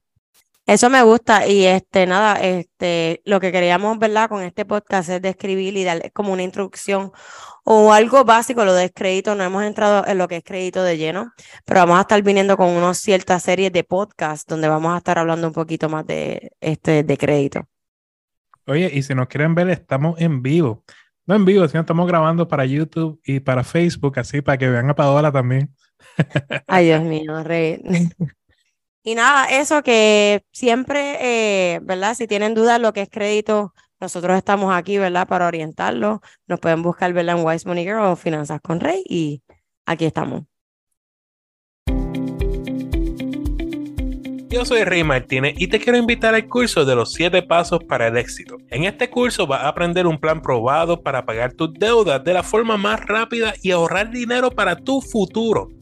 Eso 0.68 0.90
me 0.90 1.02
gusta 1.02 1.48
y 1.48 1.66
este 1.66 2.06
nada, 2.06 2.36
este 2.42 3.22
lo 3.24 3.40
que 3.40 3.54
queríamos, 3.54 3.98
¿verdad? 4.00 4.28
Con 4.28 4.44
este 4.44 4.66
podcast 4.66 5.10
es 5.10 5.22
describir 5.22 5.78
y 5.78 5.86
darle 5.86 6.12
como 6.12 6.34
una 6.34 6.44
introducción 6.44 7.14
o 7.64 7.94
algo 7.94 8.26
básico, 8.26 8.66
lo 8.66 8.74
de 8.74 8.92
crédito, 8.92 9.34
no 9.34 9.46
hemos 9.46 9.64
entrado 9.64 10.06
en 10.06 10.18
lo 10.18 10.28
que 10.28 10.36
es 10.38 10.44
crédito 10.44 10.84
de 10.84 10.98
lleno, 10.98 11.32
pero 11.64 11.80
vamos 11.80 11.98
a 11.98 12.02
estar 12.02 12.22
viniendo 12.22 12.58
con 12.58 12.68
una 12.68 12.94
cierta 12.94 13.40
serie 13.40 13.72
de 13.72 13.86
podcasts 13.86 14.46
donde 14.46 14.68
vamos 14.68 14.94
a 14.94 14.98
estar 14.98 15.18
hablando 15.18 15.48
un 15.48 15.54
poquito 15.54 15.88
más 15.88 16.06
de 16.06 16.52
este 16.60 17.04
de 17.04 17.18
crédito. 17.18 17.66
Oye, 18.66 18.92
y 18.94 19.04
si 19.04 19.16
nos 19.16 19.28
quieren 19.28 19.56
ver, 19.56 19.70
estamos 19.70 20.20
en 20.20 20.42
vivo. 20.42 20.84
No 21.26 21.36
en 21.36 21.46
vivo, 21.46 21.66
sino 21.70 21.80
estamos 21.80 22.06
grabando 22.08 22.46
para 22.46 22.66
YouTube 22.66 23.22
y 23.24 23.40
para 23.40 23.64
Facebook, 23.64 24.20
así 24.20 24.42
para 24.42 24.58
que 24.58 24.70
vean 24.70 24.90
a 24.90 24.96
Paola 24.96 25.32
también. 25.32 25.74
Ay, 26.68 26.88
Dios 26.88 27.04
mío, 27.04 27.42
rey. 27.42 27.82
Y 29.08 29.16
nada, 29.16 29.46
eso 29.46 29.84
que 29.84 30.44
siempre, 30.52 31.16
eh, 31.22 31.80
¿verdad? 31.82 32.14
Si 32.14 32.28
tienen 32.28 32.54
dudas 32.54 32.78
lo 32.78 32.92
que 32.92 33.04
es 33.04 33.10
crédito, 33.10 33.74
nosotros 34.02 34.36
estamos 34.36 34.76
aquí, 34.76 34.98
¿verdad? 34.98 35.26
Para 35.30 35.48
orientarlos. 35.48 36.20
Nos 36.46 36.60
pueden 36.60 36.84
buscar, 36.84 37.14
¿verdad? 37.14 37.40
En 37.40 37.46
Wise 37.46 37.66
Money 37.66 37.86
Girl 37.86 38.02
o 38.02 38.18
Finanzas 38.18 38.60
con 38.60 38.82
Rey 38.82 39.06
y 39.08 39.42
aquí 39.86 40.04
estamos. 40.04 40.44
Yo 44.50 44.66
soy 44.66 44.84
Rey 44.84 45.06
Martínez 45.06 45.54
y 45.58 45.68
te 45.68 45.80
quiero 45.80 45.98
invitar 45.98 46.36
al 46.36 46.50
curso 46.50 46.84
de 46.84 46.96
los 46.96 47.14
7 47.14 47.44
pasos 47.44 47.80
para 47.86 48.08
el 48.08 48.18
éxito. 48.18 48.58
En 48.70 48.84
este 48.84 49.10
curso 49.10 49.48
vas 49.48 49.62
a 49.62 49.70
aprender 49.70 50.06
un 50.06 50.20
plan 50.20 50.42
probado 50.42 51.02
para 51.02 51.26
pagar 51.26 51.54
tus 51.54 51.74
deudas 51.74 52.22
de 52.26 52.34
la 52.34 52.44
forma 52.44 52.76
más 52.76 53.00
rápida 53.06 53.54
y 53.64 53.72
ahorrar 53.72 54.12
dinero 54.12 54.52
para 54.52 54.76
tu 54.76 55.00
futuro. 55.00 55.70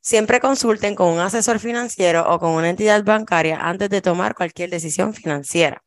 Siempre 0.00 0.40
consulten 0.40 0.94
con 0.94 1.08
un 1.12 1.20
asesor 1.20 1.58
financiero 1.58 2.24
o 2.32 2.38
con 2.38 2.50
una 2.52 2.70
entidad 2.70 3.04
bancaria 3.04 3.58
antes 3.60 3.90
de 3.90 4.00
tomar 4.00 4.34
cualquier 4.34 4.70
decisión 4.70 5.12
financiera. 5.12 5.82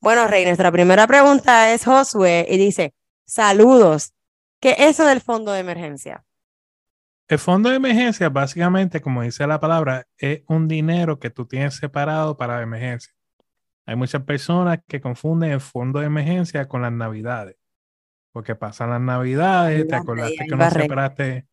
Bueno, 0.00 0.26
Rey, 0.28 0.44
nuestra 0.44 0.70
primera 0.70 1.06
pregunta 1.06 1.72
es 1.72 1.84
Josué 1.84 2.46
y 2.48 2.56
dice, 2.56 2.94
saludos, 3.24 4.12
¿qué 4.60 4.70
es 4.78 4.90
eso 4.90 5.06
del 5.06 5.20
fondo 5.20 5.52
de 5.52 5.60
emergencia? 5.60 6.24
El 7.28 7.38
fondo 7.38 7.68
de 7.68 7.76
emergencia, 7.76 8.30
básicamente, 8.30 9.02
como 9.02 9.22
dice 9.22 9.46
la 9.46 9.60
palabra, 9.60 10.06
es 10.16 10.42
un 10.46 10.66
dinero 10.66 11.18
que 11.18 11.28
tú 11.28 11.46
tienes 11.46 11.74
separado 11.74 12.36
para 12.36 12.62
emergencia. 12.62 13.12
Hay 13.84 13.96
muchas 13.96 14.22
personas 14.22 14.78
que 14.86 15.00
confunden 15.00 15.50
el 15.50 15.60
fondo 15.60 16.00
de 16.00 16.06
emergencia 16.06 16.68
con 16.68 16.82
las 16.82 16.92
navidades. 16.92 17.56
Porque 18.32 18.54
pasan 18.54 18.90
las 18.90 19.00
navidades, 19.00 19.86
te 19.86 19.94
acordaste 19.94 20.46
que 20.46 20.56
no 20.56 20.70
separaste 20.70 21.46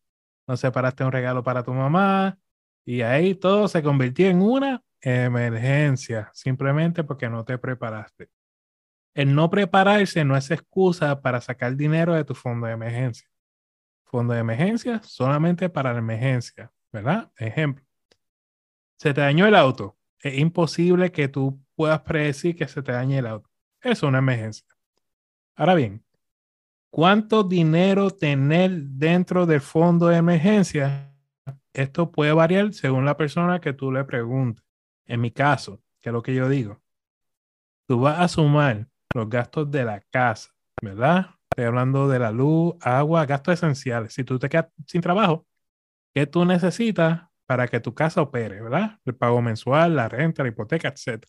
no 0.46 0.56
separaste 0.56 1.04
un 1.04 1.12
regalo 1.12 1.42
para 1.42 1.62
tu 1.62 1.72
mamá 1.72 2.38
y 2.84 3.02
ahí 3.02 3.34
todo 3.34 3.68
se 3.68 3.82
convirtió 3.82 4.28
en 4.28 4.40
una 4.42 4.82
emergencia, 5.00 6.30
simplemente 6.32 7.04
porque 7.04 7.28
no 7.28 7.44
te 7.44 7.58
preparaste. 7.58 8.30
El 9.14 9.34
no 9.34 9.50
prepararse 9.50 10.24
no 10.24 10.36
es 10.36 10.50
excusa 10.50 11.20
para 11.20 11.40
sacar 11.40 11.74
dinero 11.74 12.14
de 12.14 12.24
tu 12.24 12.34
fondo 12.34 12.66
de 12.66 12.74
emergencia. 12.74 13.28
Fondo 14.04 14.34
de 14.34 14.40
emergencia 14.40 15.02
solamente 15.02 15.68
para 15.68 15.92
la 15.92 15.98
emergencia, 15.98 16.70
¿verdad? 16.92 17.32
Ejemplo. 17.38 17.84
Se 18.98 19.12
te 19.12 19.20
dañó 19.20 19.46
el 19.46 19.54
auto. 19.54 19.96
Es 20.20 20.38
imposible 20.38 21.12
que 21.12 21.28
tú 21.28 21.60
puedas 21.74 22.00
predecir 22.02 22.56
que 22.56 22.68
se 22.68 22.82
te 22.82 22.92
dañe 22.92 23.18
el 23.18 23.26
auto. 23.26 23.50
Es 23.80 24.02
una 24.02 24.18
emergencia. 24.18 24.66
Ahora 25.56 25.74
bien, 25.74 26.04
¿Cuánto 26.96 27.44
dinero 27.44 28.10
tener 28.10 28.70
dentro 28.70 29.44
del 29.44 29.60
fondo 29.60 30.06
de 30.06 30.16
emergencia? 30.16 31.14
Esto 31.74 32.10
puede 32.10 32.32
variar 32.32 32.72
según 32.72 33.04
la 33.04 33.18
persona 33.18 33.60
que 33.60 33.74
tú 33.74 33.92
le 33.92 34.02
preguntes. 34.04 34.64
En 35.04 35.20
mi 35.20 35.30
caso, 35.30 35.82
que 36.00 36.08
es 36.08 36.12
lo 36.14 36.22
que 36.22 36.34
yo 36.34 36.48
digo, 36.48 36.80
tú 37.86 38.00
vas 38.00 38.18
a 38.18 38.28
sumar 38.28 38.88
los 39.14 39.28
gastos 39.28 39.70
de 39.70 39.84
la 39.84 40.00
casa, 40.10 40.54
¿verdad? 40.80 41.34
Estoy 41.50 41.66
hablando 41.66 42.08
de 42.08 42.18
la 42.18 42.30
luz, 42.30 42.76
agua, 42.80 43.26
gastos 43.26 43.52
esenciales. 43.52 44.14
Si 44.14 44.24
tú 44.24 44.38
te 44.38 44.48
quedas 44.48 44.68
sin 44.86 45.02
trabajo, 45.02 45.46
¿qué 46.14 46.26
tú 46.26 46.46
necesitas 46.46 47.28
para 47.44 47.68
que 47.68 47.78
tu 47.78 47.92
casa 47.92 48.22
opere, 48.22 48.62
¿verdad? 48.62 49.00
El 49.04 49.14
pago 49.14 49.42
mensual, 49.42 49.96
la 49.96 50.08
renta, 50.08 50.42
la 50.42 50.48
hipoteca, 50.48 50.88
etc. 50.88 51.26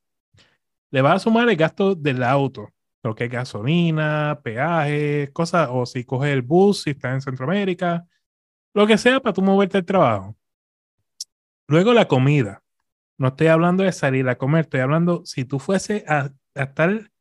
Le 0.91 1.01
vas 1.01 1.15
a 1.17 1.19
sumar 1.19 1.49
el 1.49 1.57
gasto 1.57 1.93
del 1.93 2.23
auto, 2.23 2.69
lo 3.03 3.15
que 3.15 3.25
es 3.25 3.31
gasolina, 3.31 4.39
peaje, 4.43 5.29
cosas, 5.33 5.69
o 5.71 5.85
si 5.85 6.03
coges 6.03 6.31
el 6.31 6.41
bus, 6.41 6.83
si 6.83 6.91
estás 6.91 7.13
en 7.13 7.21
Centroamérica, 7.21 8.05
lo 8.73 8.87
que 8.87 8.97
sea 8.97 9.19
para 9.19 9.33
tú 9.33 9.41
moverte 9.41 9.77
al 9.77 9.85
trabajo. 9.85 10.35
Luego 11.67 11.93
la 11.93 12.07
comida. 12.07 12.63
No 13.17 13.29
estoy 13.29 13.47
hablando 13.47 13.83
de 13.83 13.91
salir 13.91 14.27
a 14.29 14.37
comer, 14.37 14.61
estoy 14.65 14.81
hablando 14.81 15.23
si 15.25 15.45
tú 15.45 15.59
fuese 15.59 16.05
a, 16.07 16.31
estar 16.53 17.11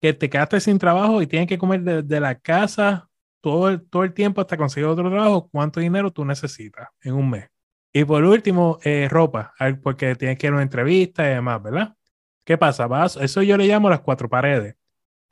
que 0.00 0.12
te 0.14 0.30
quedaste 0.30 0.60
sin 0.60 0.78
trabajo 0.78 1.22
y 1.22 1.26
tienes 1.26 1.48
que 1.48 1.58
comer 1.58 1.82
desde 1.82 2.20
la 2.20 2.38
casa 2.38 3.08
todo 3.40 3.68
el, 3.68 3.88
todo 3.88 4.04
el 4.04 4.14
tiempo 4.14 4.40
hasta 4.40 4.56
conseguir 4.56 4.86
otro 4.88 5.10
trabajo, 5.10 5.48
¿cuánto 5.50 5.80
dinero 5.80 6.12
tú 6.12 6.24
necesitas 6.24 6.88
en 7.02 7.14
un 7.14 7.30
mes? 7.30 7.50
Y 7.92 8.04
por 8.04 8.24
último, 8.24 8.78
eh, 8.82 9.08
ropa, 9.08 9.54
porque 9.82 10.16
tienes 10.16 10.38
que 10.38 10.48
ir 10.48 10.52
a 10.52 10.56
una 10.56 10.62
entrevista 10.62 11.24
y 11.24 11.34
demás, 11.34 11.62
¿verdad? 11.62 11.96
¿Qué 12.44 12.58
pasa? 12.58 12.88
Eso 13.20 13.42
yo 13.42 13.56
le 13.56 13.66
llamo 13.66 13.88
las 13.88 14.00
cuatro 14.00 14.28
paredes. 14.28 14.76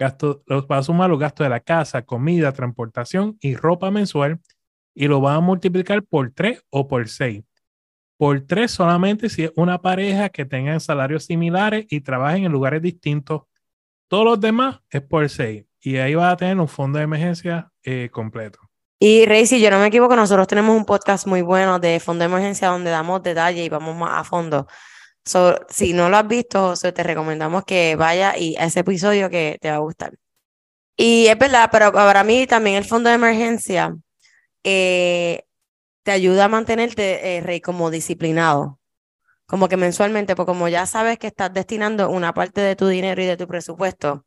Gasto, 0.03 0.43
los 0.47 0.67
va 0.67 0.79
a 0.79 0.83
sumar 0.83 1.09
los 1.09 1.19
gastos 1.19 1.45
de 1.45 1.51
la 1.51 1.61
casa, 1.61 2.03
comida, 2.03 2.53
transportación 2.53 3.39
y 3.41 3.55
ropa 3.55 3.91
mensual 3.91 4.41
y 4.95 5.07
lo 5.07 5.23
va 5.23 5.35
a 5.35 5.41
multiplicar 5.41 6.03
por 6.03 6.33
3 6.33 6.63
o 6.71 6.89
por 6.89 7.09
6. 7.09 7.45
Por 8.19 8.41
3 8.41 8.71
solamente 8.71 9.29
si 9.29 9.45
es 9.45 9.53
una 9.57 9.81
pareja 9.81 10.29
que 10.29 10.45
tengan 10.45 10.81
salarios 10.81 11.25
similares 11.25 11.87
y 11.89 12.01
trabajen 12.01 12.45
en 12.45 12.53
lugares 12.53 12.83
distintos. 12.83 13.43
Todos 14.09 14.25
los 14.25 14.41
demás 14.41 14.81
es 14.91 15.03
por 15.03 15.29
6 15.29 15.65
y 15.81 15.97
ahí 15.97 16.15
va 16.15 16.31
a 16.31 16.37
tener 16.37 16.59
un 16.59 16.69
fondo 16.69 16.99
de 16.99 17.05
emergencia 17.05 17.71
eh, 17.85 18.09
completo. 18.13 18.59
Y 18.99 19.27
Rey, 19.27 19.47
si 19.47 19.61
yo 19.61 19.71
no 19.71 19.79
me 19.79 19.87
equivoco, 19.87 20.15
nosotros 20.15 20.47
tenemos 20.47 20.77
un 20.77 20.85
podcast 20.85 21.27
muy 21.27 21.43
bueno 21.43 21.79
de 21.79 21.99
fondo 21.99 22.23
de 22.23 22.31
emergencia 22.31 22.69
donde 22.69 22.91
damos 22.91 23.23
detalles 23.23 23.67
y 23.67 23.69
vamos 23.69 23.97
más 23.97 24.21
a 24.21 24.25
fondo 24.25 24.67
si 25.25 25.93
no 25.93 26.09
lo 26.09 26.17
has 26.17 26.29
visto, 26.29 26.75
te 26.75 27.03
recomendamos 27.03 27.65
que 27.65 27.97
vaya 27.97 28.37
y 28.37 28.57
a 28.57 28.65
ese 28.65 28.81
episodio 28.81 29.31
que 29.31 29.59
te 29.61 29.71
va 29.71 29.77
a 29.77 29.81
gustar. 29.81 30.15
Y 30.97 31.27
es 31.29 31.39
verdad, 31.39 31.69
pero 31.73 31.93
para 31.93 32.25
mí 32.25 32.47
también 32.47 32.77
el 32.77 32.85
fondo 32.85 33.09
de 33.09 33.17
emergencia 33.17 33.97
eh, 34.65 35.45
te 36.03 36.13
ayuda 36.13 36.47
a 36.47 36.49
mantenerte, 36.49 37.37
eh, 37.37 37.41
Rey, 37.41 37.61
como 37.61 37.91
disciplinado. 37.91 38.81
Como 39.47 39.69
que 39.69 39.77
mensualmente, 39.77 40.37
porque 40.37 40.53
como 40.53 40.69
ya 40.69 40.87
sabes 40.87 41.19
que 41.19 41.27
estás 41.29 41.53
destinando 41.53 42.11
una 42.11 42.35
parte 42.35 42.61
de 42.61 42.77
tu 42.77 42.89
dinero 42.89 43.23
y 43.23 43.27
de 43.27 43.37
tu 43.37 43.47
presupuesto 43.49 44.25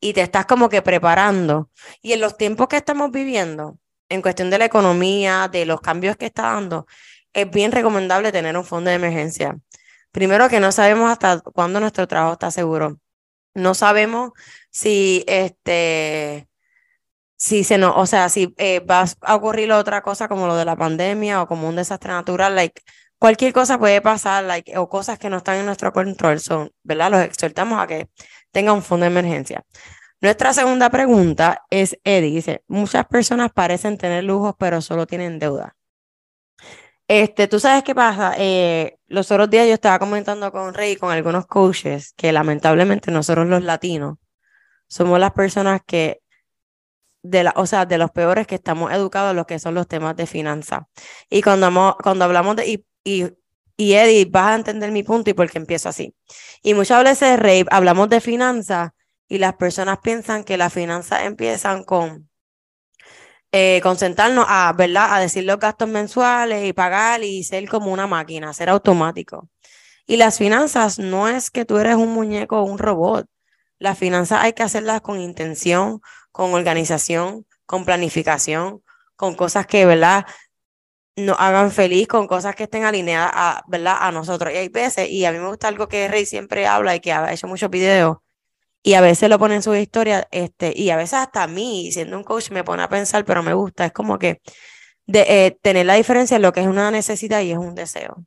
y 0.00 0.12
te 0.12 0.22
estás 0.22 0.46
como 0.46 0.68
que 0.68 0.82
preparando. 0.82 1.70
Y 2.02 2.12
en 2.12 2.20
los 2.20 2.36
tiempos 2.36 2.68
que 2.68 2.76
estamos 2.76 3.10
viviendo, 3.10 3.78
en 4.08 4.22
cuestión 4.22 4.50
de 4.50 4.58
la 4.58 4.66
economía, 4.66 5.48
de 5.50 5.66
los 5.66 5.80
cambios 5.80 6.16
que 6.16 6.26
está 6.26 6.42
dando, 6.42 6.86
es 7.32 7.50
bien 7.50 7.72
recomendable 7.72 8.32
tener 8.32 8.56
un 8.56 8.64
fondo 8.64 8.90
de 8.90 8.96
emergencia. 8.96 9.58
Primero 10.16 10.48
que 10.48 10.60
no 10.60 10.72
sabemos 10.72 11.10
hasta 11.10 11.40
cuándo 11.42 11.78
nuestro 11.78 12.08
trabajo 12.08 12.32
está 12.32 12.50
seguro. 12.50 12.98
No 13.52 13.74
sabemos 13.74 14.30
si 14.70 15.22
este 15.26 16.48
si 17.36 17.64
se 17.64 17.76
no, 17.76 17.94
o 17.94 18.06
sea, 18.06 18.30
si 18.30 18.54
eh, 18.56 18.80
va 18.80 19.04
a 19.20 19.34
ocurrir 19.34 19.70
otra 19.72 20.00
cosa 20.00 20.26
como 20.26 20.46
lo 20.46 20.56
de 20.56 20.64
la 20.64 20.74
pandemia 20.74 21.42
o 21.42 21.46
como 21.46 21.68
un 21.68 21.76
desastre 21.76 22.12
natural, 22.12 22.56
like 22.56 22.80
cualquier 23.18 23.52
cosa 23.52 23.78
puede 23.78 24.00
pasar, 24.00 24.44
like, 24.44 24.78
o 24.78 24.88
cosas 24.88 25.18
que 25.18 25.28
no 25.28 25.36
están 25.36 25.58
en 25.58 25.66
nuestro 25.66 25.92
control, 25.92 26.40
son, 26.40 26.70
¿verdad? 26.82 27.10
Los 27.10 27.20
exhortamos 27.20 27.78
a 27.78 27.86
que 27.86 28.08
tengan 28.52 28.76
un 28.76 28.82
fondo 28.82 29.04
de 29.04 29.10
emergencia. 29.10 29.64
Nuestra 30.22 30.54
segunda 30.54 30.88
pregunta 30.88 31.66
es 31.68 31.98
Eddie, 32.04 32.36
dice, 32.36 32.64
muchas 32.68 33.06
personas 33.06 33.52
parecen 33.52 33.98
tener 33.98 34.24
lujos, 34.24 34.54
pero 34.58 34.80
solo 34.80 35.06
tienen 35.06 35.38
deuda. 35.38 35.76
Este, 37.08 37.46
tú 37.46 37.60
sabes 37.60 37.84
qué 37.84 37.94
pasa, 37.94 38.34
eh, 38.36 38.98
los 39.06 39.30
otros 39.30 39.48
días 39.48 39.68
yo 39.68 39.74
estaba 39.74 39.98
comentando 40.00 40.50
con 40.50 40.74
Rey, 40.74 40.96
con 40.96 41.12
algunos 41.12 41.46
coaches, 41.46 42.12
que 42.16 42.32
lamentablemente 42.32 43.12
nosotros 43.12 43.46
los 43.46 43.62
latinos 43.62 44.18
somos 44.88 45.20
las 45.20 45.32
personas 45.32 45.82
que, 45.86 46.20
de 47.22 47.44
la, 47.44 47.52
o 47.56 47.66
sea, 47.66 47.86
de 47.86 47.98
los 47.98 48.10
peores 48.10 48.46
que 48.46 48.56
estamos 48.56 48.92
educados 48.92 49.30
en 49.30 49.36
lo 49.36 49.46
que 49.46 49.58
son 49.58 49.74
los 49.74 49.86
temas 49.86 50.16
de 50.16 50.26
finanzas. 50.26 50.82
Y 51.30 51.42
cuando, 51.42 51.96
cuando 52.02 52.24
hablamos 52.24 52.56
de, 52.56 52.66
y, 52.66 52.86
y, 53.04 53.26
y 53.76 53.94
Eddie, 53.94 54.26
vas 54.26 54.52
a 54.52 54.54
entender 54.56 54.90
mi 54.90 55.02
punto 55.02 55.30
y 55.30 55.34
por 55.34 55.50
qué 55.50 55.58
empiezo 55.58 55.88
así. 55.88 56.14
Y 56.62 56.74
muchas 56.74 57.04
veces, 57.04 57.38
Rey, 57.38 57.64
hablamos 57.70 58.08
de 58.08 58.20
finanzas 58.20 58.90
y 59.28 59.38
las 59.38 59.54
personas 59.54 59.98
piensan 60.02 60.44
que 60.44 60.56
las 60.56 60.72
finanzas 60.72 61.22
empiezan 61.24 61.84
con 61.84 62.25
eh, 63.58 63.80
concentrarnos 63.82 64.44
a, 64.46 64.74
¿verdad? 64.74 65.14
A 65.14 65.18
decir 65.20 65.44
los 65.44 65.58
gastos 65.58 65.88
mensuales 65.88 66.62
y 66.66 66.74
pagar 66.74 67.24
y 67.24 67.42
ser 67.42 67.66
como 67.70 67.90
una 67.90 68.06
máquina, 68.06 68.52
ser 68.52 68.68
automático. 68.68 69.48
Y 70.06 70.18
las 70.18 70.36
finanzas 70.36 70.98
no 70.98 71.26
es 71.28 71.50
que 71.50 71.64
tú 71.64 71.78
eres 71.78 71.96
un 71.96 72.12
muñeco 72.12 72.60
o 72.60 72.64
un 72.64 72.78
robot. 72.78 73.26
Las 73.78 73.98
finanzas 73.98 74.40
hay 74.42 74.52
que 74.52 74.62
hacerlas 74.62 75.00
con 75.00 75.20
intención, 75.20 76.02
con 76.32 76.52
organización, 76.52 77.46
con 77.64 77.86
planificación, 77.86 78.82
con 79.16 79.34
cosas 79.34 79.66
que, 79.66 79.86
¿verdad? 79.86 80.26
Nos 81.16 81.38
hagan 81.40 81.70
feliz, 81.72 82.08
con 82.08 82.26
cosas 82.26 82.54
que 82.54 82.64
estén 82.64 82.84
alineadas 82.84 83.30
a, 83.34 83.64
¿verdad? 83.68 83.96
a 84.00 84.12
nosotros. 84.12 84.52
Y 84.52 84.56
hay 84.58 84.68
veces, 84.68 85.08
y 85.08 85.24
a 85.24 85.32
mí 85.32 85.38
me 85.38 85.48
gusta 85.48 85.68
algo 85.68 85.88
que 85.88 86.08
Rey 86.08 86.26
siempre 86.26 86.66
habla 86.66 86.94
y 86.94 87.00
que 87.00 87.12
ha 87.12 87.32
hecho 87.32 87.46
muchos 87.48 87.70
videos, 87.70 88.18
y 88.82 88.94
a 88.94 89.00
veces 89.00 89.28
lo 89.28 89.38
pone 89.38 89.56
en 89.56 89.62
su 89.62 89.74
historia, 89.74 90.28
este, 90.30 90.72
y 90.76 90.90
a 90.90 90.96
veces 90.96 91.14
hasta 91.14 91.42
a 91.44 91.46
mí, 91.48 91.90
siendo 91.92 92.16
un 92.16 92.24
coach, 92.24 92.50
me 92.50 92.64
pone 92.64 92.82
a 92.82 92.88
pensar, 92.88 93.24
pero 93.24 93.42
me 93.42 93.54
gusta, 93.54 93.86
es 93.86 93.92
como 93.92 94.18
que 94.18 94.40
de, 95.06 95.46
eh, 95.46 95.58
tener 95.62 95.86
la 95.86 95.94
diferencia 95.94 96.36
en 96.36 96.42
lo 96.42 96.52
que 96.52 96.60
es 96.60 96.66
una 96.66 96.90
necesidad 96.90 97.40
y 97.42 97.52
es 97.52 97.58
un 97.58 97.74
deseo. 97.74 98.24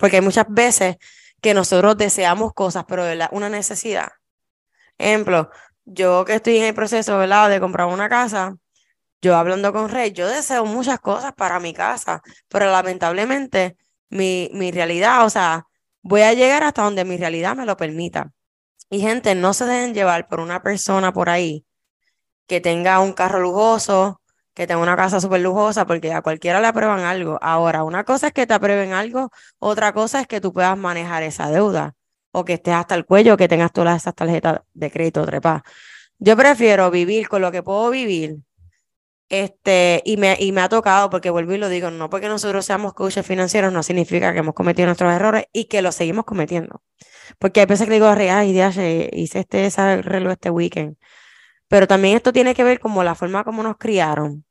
Porque 0.00 0.16
hay 0.16 0.22
muchas 0.22 0.46
veces 0.48 0.96
que 1.40 1.54
nosotros 1.54 1.96
deseamos 1.96 2.52
cosas, 2.54 2.84
pero 2.88 3.04
una 3.32 3.48
necesidad. 3.48 4.08
Ejemplo, 4.98 5.50
yo 5.84 6.24
que 6.24 6.34
estoy 6.36 6.58
en 6.58 6.64
el 6.64 6.74
proceso 6.74 7.18
de 7.18 7.60
comprar 7.60 7.88
una 7.88 8.08
casa, 8.08 8.56
yo 9.22 9.36
hablando 9.36 9.72
con 9.72 9.88
Rey, 9.88 10.12
yo 10.12 10.28
deseo 10.28 10.64
muchas 10.66 11.00
cosas 11.00 11.32
para 11.34 11.60
mi 11.60 11.72
casa, 11.74 12.22
pero 12.48 12.66
lamentablemente 12.70 13.76
mi, 14.10 14.50
mi 14.52 14.70
realidad, 14.72 15.24
o 15.24 15.30
sea, 15.30 15.66
voy 16.02 16.22
a 16.22 16.34
llegar 16.34 16.62
hasta 16.64 16.82
donde 16.82 17.04
mi 17.04 17.16
realidad 17.16 17.56
me 17.56 17.66
lo 17.66 17.76
permita. 17.76 18.32
Y 18.90 19.00
gente, 19.00 19.34
no 19.34 19.52
se 19.52 19.64
dejen 19.66 19.94
llevar 19.94 20.28
por 20.28 20.40
una 20.40 20.62
persona 20.62 21.12
por 21.12 21.28
ahí 21.28 21.64
que 22.46 22.60
tenga 22.60 23.00
un 23.00 23.12
carro 23.12 23.40
lujoso, 23.40 24.20
que 24.54 24.66
tenga 24.66 24.80
una 24.80 24.96
casa 24.96 25.20
súper 25.20 25.40
lujosa, 25.40 25.86
porque 25.86 26.12
a 26.12 26.22
cualquiera 26.22 26.60
le 26.60 26.68
aprueban 26.68 27.00
algo. 27.00 27.38
Ahora, 27.42 27.84
una 27.84 28.04
cosa 28.04 28.28
es 28.28 28.32
que 28.32 28.46
te 28.46 28.54
aprueben 28.54 28.92
algo, 28.92 29.30
otra 29.58 29.92
cosa 29.92 30.20
es 30.20 30.26
que 30.26 30.40
tú 30.40 30.52
puedas 30.52 30.78
manejar 30.78 31.22
esa 31.22 31.50
deuda, 31.50 31.94
o 32.32 32.44
que 32.44 32.54
estés 32.54 32.74
hasta 32.74 32.94
el 32.94 33.04
cuello, 33.04 33.36
que 33.36 33.48
tengas 33.48 33.72
todas 33.72 33.96
esas 34.00 34.14
tarjetas 34.14 34.60
de 34.72 34.90
crédito 34.90 35.26
trepa. 35.26 35.62
Yo 36.18 36.36
prefiero 36.36 36.90
vivir 36.90 37.28
con 37.28 37.42
lo 37.42 37.52
que 37.52 37.62
puedo 37.62 37.90
vivir, 37.90 38.38
este, 39.28 40.02
y 40.04 40.16
me, 40.16 40.36
y 40.38 40.52
me 40.52 40.60
ha 40.60 40.68
tocado, 40.68 41.10
porque 41.10 41.30
vuelvo 41.30 41.52
y 41.52 41.58
lo 41.58 41.68
digo, 41.68 41.90
no 41.90 42.08
porque 42.08 42.28
nosotros 42.28 42.64
seamos 42.64 42.94
coaches 42.94 43.26
financieros, 43.26 43.72
no 43.72 43.82
significa 43.82 44.32
que 44.32 44.38
hemos 44.38 44.54
cometido 44.54 44.86
nuestros 44.86 45.12
errores 45.12 45.46
y 45.52 45.64
que 45.64 45.82
los 45.82 45.96
seguimos 45.96 46.24
cometiendo. 46.24 46.82
Porque 47.38 47.60
hay 47.60 47.66
veces 47.66 47.86
que 47.86 47.94
digo, 47.94 48.06
ay, 48.06 48.52
ya 48.52 48.68
hice 48.68 49.40
este 49.40 50.02
reloj 50.02 50.32
este 50.32 50.50
weekend. 50.50 50.96
Pero 51.68 51.86
también 51.86 52.16
esto 52.16 52.32
tiene 52.32 52.54
que 52.54 52.64
ver 52.64 52.80
como 52.80 53.02
la 53.02 53.14
forma 53.14 53.44
como 53.44 53.62
nos 53.62 53.76
criaron 53.76 54.46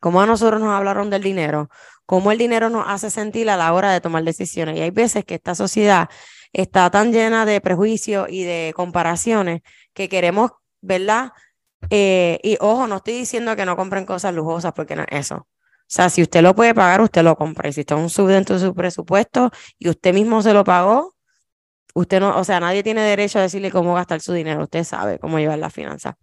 cómo 0.00 0.20
a 0.20 0.26
nosotros 0.26 0.60
nos 0.60 0.70
hablaron 0.70 1.10
del 1.10 1.22
dinero, 1.22 1.70
cómo 2.06 2.32
el 2.32 2.38
dinero 2.38 2.70
nos 2.70 2.84
hace 2.88 3.10
sentir 3.10 3.50
a 3.50 3.56
la 3.56 3.72
hora 3.72 3.92
de 3.92 4.00
tomar 4.00 4.24
decisiones. 4.24 4.76
Y 4.76 4.80
hay 4.82 4.90
veces 4.90 5.24
que 5.24 5.34
esta 5.34 5.54
sociedad 5.54 6.08
está 6.52 6.90
tan 6.90 7.12
llena 7.12 7.44
de 7.44 7.60
prejuicios 7.60 8.28
y 8.30 8.44
de 8.44 8.72
comparaciones 8.74 9.62
que 9.92 10.08
queremos, 10.08 10.52
¿verdad? 10.80 11.32
Eh, 11.90 12.40
y 12.42 12.56
ojo, 12.60 12.86
no 12.86 12.96
estoy 12.96 13.14
diciendo 13.14 13.54
que 13.56 13.66
no 13.66 13.76
compren 13.76 14.06
cosas 14.06 14.34
lujosas, 14.34 14.72
porque 14.72 14.96
no 14.96 15.02
es 15.02 15.26
eso. 15.26 15.36
O 15.36 15.90
sea, 15.90 16.10
si 16.10 16.22
usted 16.22 16.42
lo 16.42 16.54
puede 16.54 16.74
pagar, 16.74 17.00
usted 17.00 17.22
lo 17.22 17.36
compra. 17.36 17.68
Y 17.68 17.72
si 17.72 17.80
está 17.80 17.96
un 17.96 18.10
sub 18.10 18.28
dentro 18.28 18.58
de 18.58 18.66
su 18.66 18.74
presupuesto 18.74 19.50
y 19.78 19.88
usted 19.88 20.12
mismo 20.12 20.42
se 20.42 20.52
lo 20.52 20.64
pagó, 20.64 21.14
usted 21.94 22.20
no, 22.20 22.38
o 22.38 22.44
sea, 22.44 22.60
nadie 22.60 22.82
tiene 22.82 23.02
derecho 23.02 23.38
a 23.38 23.42
decirle 23.42 23.70
cómo 23.70 23.94
gastar 23.94 24.20
su 24.20 24.32
dinero. 24.32 24.62
Usted 24.64 24.84
sabe 24.84 25.18
cómo 25.18 25.38
llevar 25.38 25.58
la 25.58 25.70
finanza. 25.70 26.16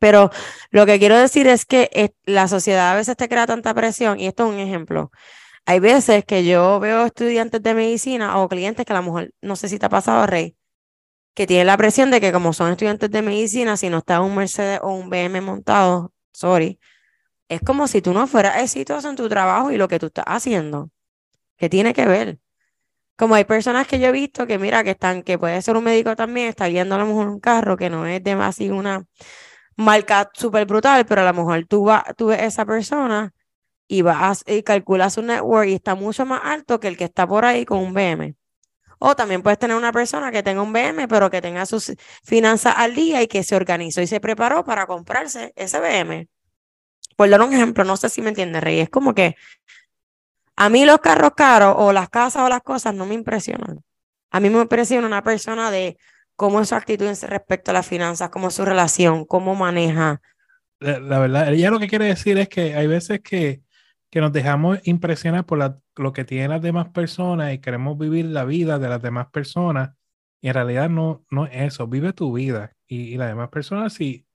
Pero 0.00 0.30
lo 0.70 0.86
que 0.86 0.98
quiero 0.98 1.18
decir 1.18 1.46
es 1.46 1.66
que 1.66 1.90
eh, 1.92 2.10
la 2.24 2.48
sociedad 2.48 2.92
a 2.92 2.96
veces 2.96 3.16
te 3.16 3.28
crea 3.28 3.46
tanta 3.46 3.74
presión, 3.74 4.18
y 4.20 4.26
esto 4.26 4.46
es 4.46 4.54
un 4.54 4.60
ejemplo. 4.60 5.10
Hay 5.66 5.80
veces 5.80 6.24
que 6.24 6.44
yo 6.44 6.80
veo 6.80 7.06
estudiantes 7.06 7.62
de 7.62 7.74
medicina 7.74 8.38
o 8.38 8.48
clientes 8.48 8.84
que 8.84 8.92
a 8.92 8.96
lo 8.96 9.02
mejor, 9.02 9.32
no 9.40 9.56
sé 9.56 9.68
si 9.68 9.78
te 9.78 9.86
ha 9.86 9.88
pasado, 9.88 10.26
Rey, 10.26 10.56
que 11.34 11.46
tienen 11.46 11.66
la 11.68 11.76
presión 11.76 12.10
de 12.10 12.20
que 12.20 12.32
como 12.32 12.52
son 12.52 12.72
estudiantes 12.72 13.10
de 13.10 13.22
medicina, 13.22 13.76
si 13.76 13.90
no 13.90 13.98
está 13.98 14.20
un 14.20 14.36
Mercedes 14.36 14.80
o 14.82 14.92
un 14.92 15.10
BM 15.10 15.40
montado, 15.42 16.12
sorry, 16.32 16.80
es 17.48 17.60
como 17.62 17.88
si 17.88 18.02
tú 18.02 18.12
no 18.14 18.26
fueras 18.26 18.62
exitoso 18.62 19.08
en 19.10 19.16
tu 19.16 19.28
trabajo 19.28 19.72
y 19.72 19.76
lo 19.78 19.88
que 19.88 19.98
tú 19.98 20.06
estás 20.06 20.24
haciendo. 20.28 20.90
¿Qué 21.56 21.68
tiene 21.68 21.94
que 21.94 22.06
ver? 22.06 22.38
Como 23.16 23.36
hay 23.36 23.44
personas 23.44 23.86
que 23.86 24.00
yo 24.00 24.08
he 24.08 24.12
visto 24.12 24.46
que 24.46 24.58
mira 24.58 24.82
que 24.82 24.90
están, 24.90 25.22
que 25.22 25.38
puede 25.38 25.62
ser 25.62 25.76
un 25.76 25.84
médico 25.84 26.16
también, 26.16 26.48
está 26.48 26.66
guiando 26.68 26.96
a 26.96 26.98
lo 26.98 27.06
mejor 27.06 27.28
un 27.28 27.40
carro 27.40 27.76
que 27.76 27.90
no 27.90 28.06
es 28.06 28.22
de 28.24 28.36
más 28.36 28.58
una 28.60 29.04
marca 29.76 30.30
súper 30.34 30.66
brutal, 30.66 31.06
pero 31.06 31.22
a 31.22 31.24
lo 31.24 31.34
mejor 31.34 31.66
tú, 31.66 31.84
vas, 31.84 32.04
tú 32.16 32.26
ves 32.26 32.42
esa 32.42 32.64
persona 32.64 33.32
y 33.88 34.02
vas 34.02 34.44
y 34.46 34.62
calculas 34.62 35.14
su 35.14 35.22
network 35.22 35.68
y 35.68 35.74
está 35.74 35.94
mucho 35.94 36.26
más 36.26 36.40
alto 36.44 36.80
que 36.80 36.88
el 36.88 36.96
que 36.96 37.04
está 37.04 37.26
por 37.26 37.44
ahí 37.44 37.64
con 37.64 37.78
un 37.78 37.94
BM. 37.94 38.34
O 38.98 39.14
también 39.16 39.42
puedes 39.42 39.58
tener 39.58 39.76
una 39.76 39.92
persona 39.92 40.32
que 40.32 40.42
tenga 40.42 40.62
un 40.62 40.72
BM, 40.72 41.08
pero 41.08 41.30
que 41.30 41.42
tenga 41.42 41.66
sus 41.66 41.94
finanzas 42.24 42.74
al 42.76 42.94
día 42.94 43.22
y 43.22 43.26
que 43.28 43.42
se 43.42 43.56
organizó 43.56 44.00
y 44.00 44.06
se 44.06 44.20
preparó 44.20 44.64
para 44.64 44.86
comprarse 44.86 45.52
ese 45.56 45.80
BM. 45.80 46.28
Por 47.16 47.28
dar 47.30 47.42
un 47.42 47.52
ejemplo, 47.52 47.84
no 47.84 47.96
sé 47.96 48.08
si 48.08 48.22
me 48.22 48.30
entiendes, 48.30 48.62
Rey. 48.62 48.80
Es 48.80 48.90
como 48.90 49.14
que 49.14 49.36
a 50.56 50.68
mí 50.68 50.84
los 50.84 50.98
carros 50.98 51.32
caros 51.36 51.74
o 51.78 51.92
las 51.92 52.08
casas 52.08 52.42
o 52.42 52.48
las 52.48 52.62
cosas 52.62 52.94
no 52.94 53.06
me 53.06 53.14
impresionan. 53.14 53.82
A 54.30 54.40
mí 54.40 54.50
me 54.50 54.60
impresiona 54.60 55.06
una 55.06 55.22
persona 55.22 55.70
de 55.70 55.96
cómo 56.36 56.60
es 56.60 56.68
su 56.68 56.74
actitud 56.74 57.06
respecto 57.22 57.70
a 57.70 57.74
las 57.74 57.86
finanzas, 57.86 58.30
cómo 58.30 58.48
es 58.48 58.54
su 58.54 58.64
relación, 58.64 59.24
cómo 59.24 59.54
maneja. 59.54 60.20
La, 60.80 61.18
verdad, 61.18 61.52
ella 61.52 61.70
lo 61.70 61.78
que 61.78 61.88
quiere 61.88 62.06
decir 62.06 62.36
es 62.38 62.48
que 62.48 62.74
hay 62.74 62.86
veces 62.86 63.20
que, 63.20 63.62
que 64.10 64.20
nos 64.20 64.32
dejamos 64.32 64.78
impresionar 64.84 65.46
por 65.46 65.80
lo 65.96 66.12
que 66.12 66.24
tienen 66.24 66.50
las 66.50 66.62
demás 66.62 66.88
personas 66.88 67.54
y 67.54 67.58
queremos 67.58 67.98
vivir 67.98 68.26
la 68.26 68.44
vida 68.44 68.78
de 68.78 68.88
las 68.88 69.00
demás 69.00 69.28
personas. 69.30 69.90
Y 70.40 70.48
en 70.48 70.54
realidad 70.54 70.90
no, 70.90 71.24
no 71.30 71.46
es 71.46 71.72
eso, 71.72 71.86
vive 71.86 72.12
tu 72.12 72.32
vida. 72.32 72.72
Y, 72.86 73.16
las 73.16 73.28
demás 73.28 73.48
personas, 73.48 73.94
si, 73.94 74.26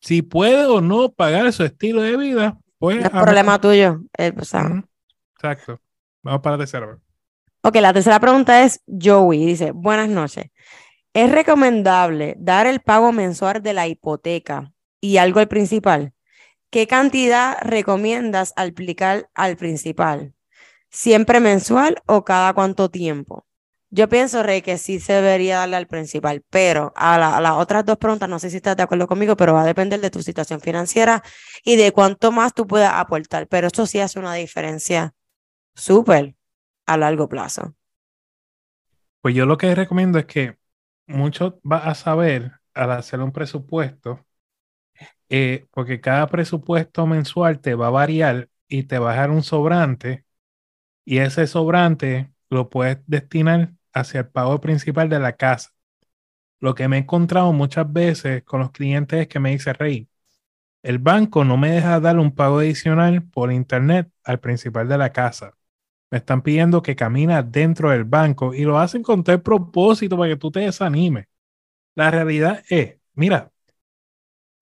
si 0.00 0.22
puede 0.22 0.66
o 0.66 0.80
no 0.80 1.12
pagar 1.12 1.52
su 1.52 1.62
estilo 1.62 2.02
de 2.02 2.16
vida, 2.16 2.58
pues... 2.78 3.04
es 3.04 3.10
problema 3.10 3.60
tuyo. 3.60 4.00
Exacto. 5.36 5.80
Vamos 6.22 6.40
para 6.42 6.56
la 6.56 6.64
tercera. 6.64 6.98
Ok, 7.62 7.76
la 7.76 7.92
tercera 7.92 8.20
pregunta 8.20 8.64
es 8.64 8.82
Joey. 8.86 9.44
Dice, 9.44 9.70
buenas 9.72 10.08
noches. 10.08 10.50
¿Es 11.12 11.32
recomendable 11.32 12.36
dar 12.38 12.66
el 12.66 12.80
pago 12.80 13.12
mensual 13.12 13.62
de 13.62 13.72
la 13.72 13.86
hipoteca 13.86 14.72
y 15.00 15.16
algo 15.16 15.40
al 15.40 15.48
principal? 15.48 16.12
¿Qué 16.70 16.86
cantidad 16.86 17.56
recomiendas 17.62 18.52
aplicar 18.56 19.30
al 19.34 19.56
principal? 19.56 20.34
¿Siempre 20.90 21.40
mensual 21.40 22.02
o 22.06 22.24
cada 22.24 22.52
cuánto 22.52 22.90
tiempo? 22.90 23.46
Yo 23.90 24.08
pienso, 24.08 24.42
Rey, 24.42 24.62
que 24.62 24.78
sí 24.78 25.00
se 25.00 25.14
debería 25.14 25.58
darle 25.58 25.76
al 25.76 25.86
principal, 25.86 26.44
pero 26.50 26.92
a, 26.96 27.18
las 27.40 27.52
otras 27.52 27.84
dos 27.84 27.96
preguntas, 27.98 28.28
no 28.28 28.38
sé 28.38 28.50
si 28.50 28.56
estás 28.56 28.76
de 28.76 28.82
acuerdo 28.82 29.06
conmigo, 29.06 29.36
pero 29.36 29.54
va 29.54 29.62
a 29.62 29.66
depender 29.66 30.00
de 30.00 30.10
tu 30.10 30.22
situación 30.22 30.60
financiera 30.60 31.22
y 31.64 31.76
de 31.76 31.92
cuánto 31.92 32.30
más 32.30 32.52
tú 32.52 32.66
puedas 32.66 32.92
aportar. 32.94 33.48
Pero 33.48 33.68
esto 33.68 33.86
sí 33.86 33.98
hace 33.98 34.18
una 34.18 34.34
diferencia 34.34 35.14
súper 35.76 36.34
a 36.86 36.96
largo 36.96 37.28
plazo. 37.28 37.74
Pues 39.20 39.34
yo 39.34 39.46
lo 39.46 39.58
que 39.58 39.74
recomiendo 39.74 40.18
es 40.18 40.26
que 40.26 40.58
mucho 41.06 41.60
va 41.70 41.78
a 41.78 41.94
saber 41.94 42.52
al 42.74 42.92
hacer 42.92 43.20
un 43.20 43.32
presupuesto, 43.32 44.24
eh, 45.28 45.66
porque 45.72 46.00
cada 46.00 46.26
presupuesto 46.28 47.06
mensual 47.06 47.60
te 47.60 47.74
va 47.74 47.88
a 47.88 47.90
variar 47.90 48.48
y 48.68 48.84
te 48.84 48.98
va 48.98 49.10
a 49.10 49.12
dejar 49.14 49.30
un 49.30 49.42
sobrante, 49.42 50.24
y 51.04 51.18
ese 51.18 51.46
sobrante 51.48 52.32
lo 52.50 52.70
puedes 52.70 52.98
destinar 53.06 53.72
hacia 53.94 54.20
el 54.20 54.28
pago 54.28 54.60
principal 54.60 55.08
de 55.08 55.20
la 55.20 55.34
casa. 55.36 55.70
Lo 56.60 56.74
que 56.74 56.88
me 56.88 56.98
he 56.98 57.00
encontrado 57.00 57.52
muchas 57.54 57.92
veces 57.92 58.44
con 58.44 58.60
los 58.60 58.72
clientes 58.72 59.20
es 59.22 59.28
que 59.28 59.40
me 59.40 59.52
dice, 59.52 59.72
Rey, 59.72 60.08
el 60.82 60.98
banco 61.00 61.44
no 61.44 61.58
me 61.58 61.72
deja 61.72 62.00
dar 62.00 62.18
un 62.18 62.34
pago 62.34 62.60
adicional 62.60 63.24
por 63.24 63.52
internet 63.52 64.10
al 64.24 64.40
principal 64.40 64.88
de 64.88 64.98
la 64.98 65.12
casa. 65.12 65.55
Me 66.10 66.18
están 66.18 66.42
pidiendo 66.42 66.82
que 66.82 66.96
camine 66.96 67.42
dentro 67.42 67.90
del 67.90 68.04
banco 68.04 68.54
y 68.54 68.62
lo 68.64 68.78
hacen 68.78 69.02
con 69.02 69.24
el 69.26 69.42
propósito 69.42 70.16
para 70.16 70.30
que 70.30 70.36
tú 70.36 70.50
te 70.50 70.60
desanimes. 70.60 71.26
La 71.94 72.10
realidad 72.10 72.62
es, 72.68 72.96
mira, 73.14 73.52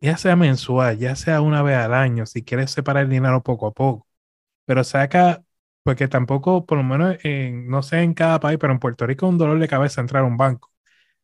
ya 0.01 0.17
sea 0.17 0.37
mensual, 0.37 0.99
ya 0.99 1.17
sea 1.17 1.41
una 1.41 1.63
vez 1.63 1.77
al 1.77 1.95
año, 1.95 2.27
si 2.27 2.43
quieres 2.45 2.71
separar 2.71 3.05
el 3.05 3.11
dinero 3.11 3.43
poco 3.43 3.67
a 3.67 3.73
poco, 3.73 4.07
pero 4.67 4.85
saca, 4.85 5.43
porque 5.83 6.09
tampoco, 6.09 6.67
por 6.67 6.79
lo 6.79 6.85
menos, 6.85 7.17
en, 7.25 7.69
no 7.69 7.83
sé 7.83 8.03
en 8.03 8.15
cada 8.15 8.41
país, 8.41 8.59
pero 8.61 8.73
en 8.73 8.79
Puerto 8.79 9.07
Rico 9.07 9.27
es 9.27 9.33
un 9.33 9.39
dolor 9.39 9.59
de 9.59 9.69
cabeza 9.69 10.01
entrar 10.01 10.23
a 10.23 10.27
un 10.27 10.37
banco. 10.37 10.71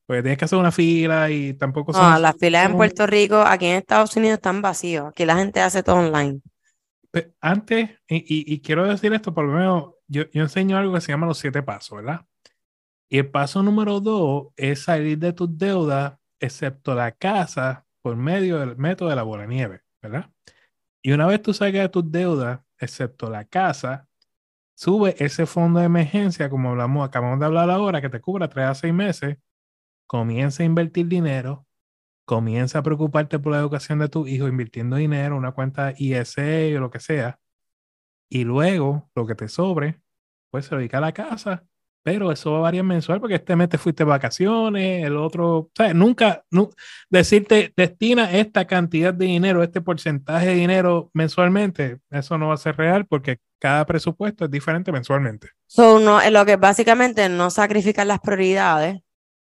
Porque 0.06 0.22
tienes 0.22 0.38
que 0.38 0.44
hacer 0.46 0.58
una 0.58 0.72
fila 0.72 1.30
y 1.30 1.54
tampoco... 1.54 1.92
No, 1.92 2.18
las 2.18 2.36
filas 2.36 2.68
en 2.68 2.76
Puerto 2.76 3.06
Rico, 3.06 3.40
aquí 3.40 3.66
en 3.66 3.76
Estados 3.76 4.16
Unidos 4.16 4.38
están 4.38 4.60
vacíos. 4.60 5.08
Aquí 5.08 5.24
la 5.24 5.36
gente 5.36 5.60
hace 5.60 5.82
todo 5.82 5.96
online. 5.96 6.40
Antes, 7.40 7.90
y, 8.08 8.54
y 8.54 8.60
quiero 8.60 8.86
decir 8.88 9.12
esto, 9.12 9.32
por 9.32 9.44
lo 9.44 9.52
menos 9.52 9.94
yo, 10.10 10.24
enseño 10.32 10.76
algo 10.76 10.94
que 10.94 11.00
se 11.00 11.12
llama 11.12 11.26
los 11.26 11.38
siete 11.38 11.62
pasos, 11.62 11.96
¿verdad? 11.96 12.26
Y 13.08 13.18
el 13.18 13.30
paso 13.30 13.62
número 13.62 14.00
dos 14.00 14.48
es 14.56 14.82
salir 14.82 15.18
de 15.18 15.32
tus 15.32 15.56
deudas, 15.56 16.18
excepto 16.40 16.94
la 16.94 17.12
casa, 17.12 17.86
por 18.02 18.16
medio 18.16 18.58
del 18.58 18.76
método 18.76 19.10
de 19.10 19.16
la 19.16 19.22
bola 19.22 19.46
nieve, 19.46 19.82
¿verdad? 20.02 20.30
Y 21.02 21.12
una 21.12 21.26
vez 21.26 21.42
tú 21.42 21.54
salgas 21.54 21.82
de 21.82 21.88
tus 21.88 22.10
deudas, 22.10 22.60
excepto 22.78 23.30
la 23.30 23.44
casa, 23.44 24.08
sube 24.74 25.14
ese 25.18 25.46
fondo 25.46 25.80
de 25.80 25.86
emergencia, 25.86 26.50
como 26.50 26.70
hablamos, 26.70 27.06
acabamos 27.06 27.38
de 27.38 27.46
hablar 27.46 27.70
ahora, 27.70 28.00
que 28.00 28.08
te 28.08 28.20
cubra 28.20 28.48
tres 28.48 28.66
a 28.66 28.74
seis 28.74 28.92
meses, 28.92 29.38
comienza 30.06 30.62
a 30.62 30.66
invertir 30.66 31.06
dinero, 31.06 31.66
comienza 32.24 32.80
a 32.80 32.82
preocuparte 32.82 33.38
por 33.38 33.52
la 33.52 33.58
educación 33.58 34.00
de 34.00 34.08
tu 34.08 34.26
hijo 34.26 34.48
invirtiendo 34.48 34.96
dinero, 34.96 35.36
una 35.36 35.52
cuenta 35.52 35.94
ISE 35.96 36.76
o 36.76 36.80
lo 36.80 36.90
que 36.90 37.00
sea, 37.00 37.38
y 38.30 38.44
luego 38.44 39.10
lo 39.14 39.26
que 39.26 39.34
te 39.34 39.48
sobre, 39.48 40.00
pues 40.50 40.64
se 40.64 40.70
lo 40.70 40.78
dedica 40.78 40.98
a 40.98 41.02
la 41.02 41.12
casa, 41.12 41.64
pero 42.02 42.32
eso 42.32 42.52
va 42.52 42.58
a 42.58 42.62
variar 42.62 42.84
mensual 42.84 43.20
porque 43.20 43.34
este 43.34 43.56
mes 43.56 43.68
te 43.68 43.76
fuiste 43.76 44.04
de 44.04 44.08
vacaciones, 44.08 45.04
el 45.04 45.16
otro, 45.16 45.70
sea, 45.74 45.92
nunca, 45.92 46.44
decirte 47.10 47.72
destina 47.76 48.30
esta 48.32 48.66
cantidad 48.66 49.12
de 49.12 49.26
dinero, 49.26 49.62
este 49.62 49.82
porcentaje 49.82 50.46
de 50.46 50.54
dinero 50.54 51.10
mensualmente, 51.12 51.98
eso 52.10 52.38
no 52.38 52.48
va 52.48 52.54
a 52.54 52.58
ser 52.58 52.76
real 52.76 53.04
porque 53.06 53.40
cada 53.58 53.84
presupuesto 53.84 54.46
es 54.46 54.50
diferente 54.50 54.92
mensualmente. 54.92 55.50
So, 55.66 56.00
no, 56.00 56.20
lo 56.30 56.46
que 56.46 56.56
básicamente 56.56 57.28
no 57.28 57.50
sacrificar 57.50 58.06
las 58.06 58.20
prioridades 58.20 59.00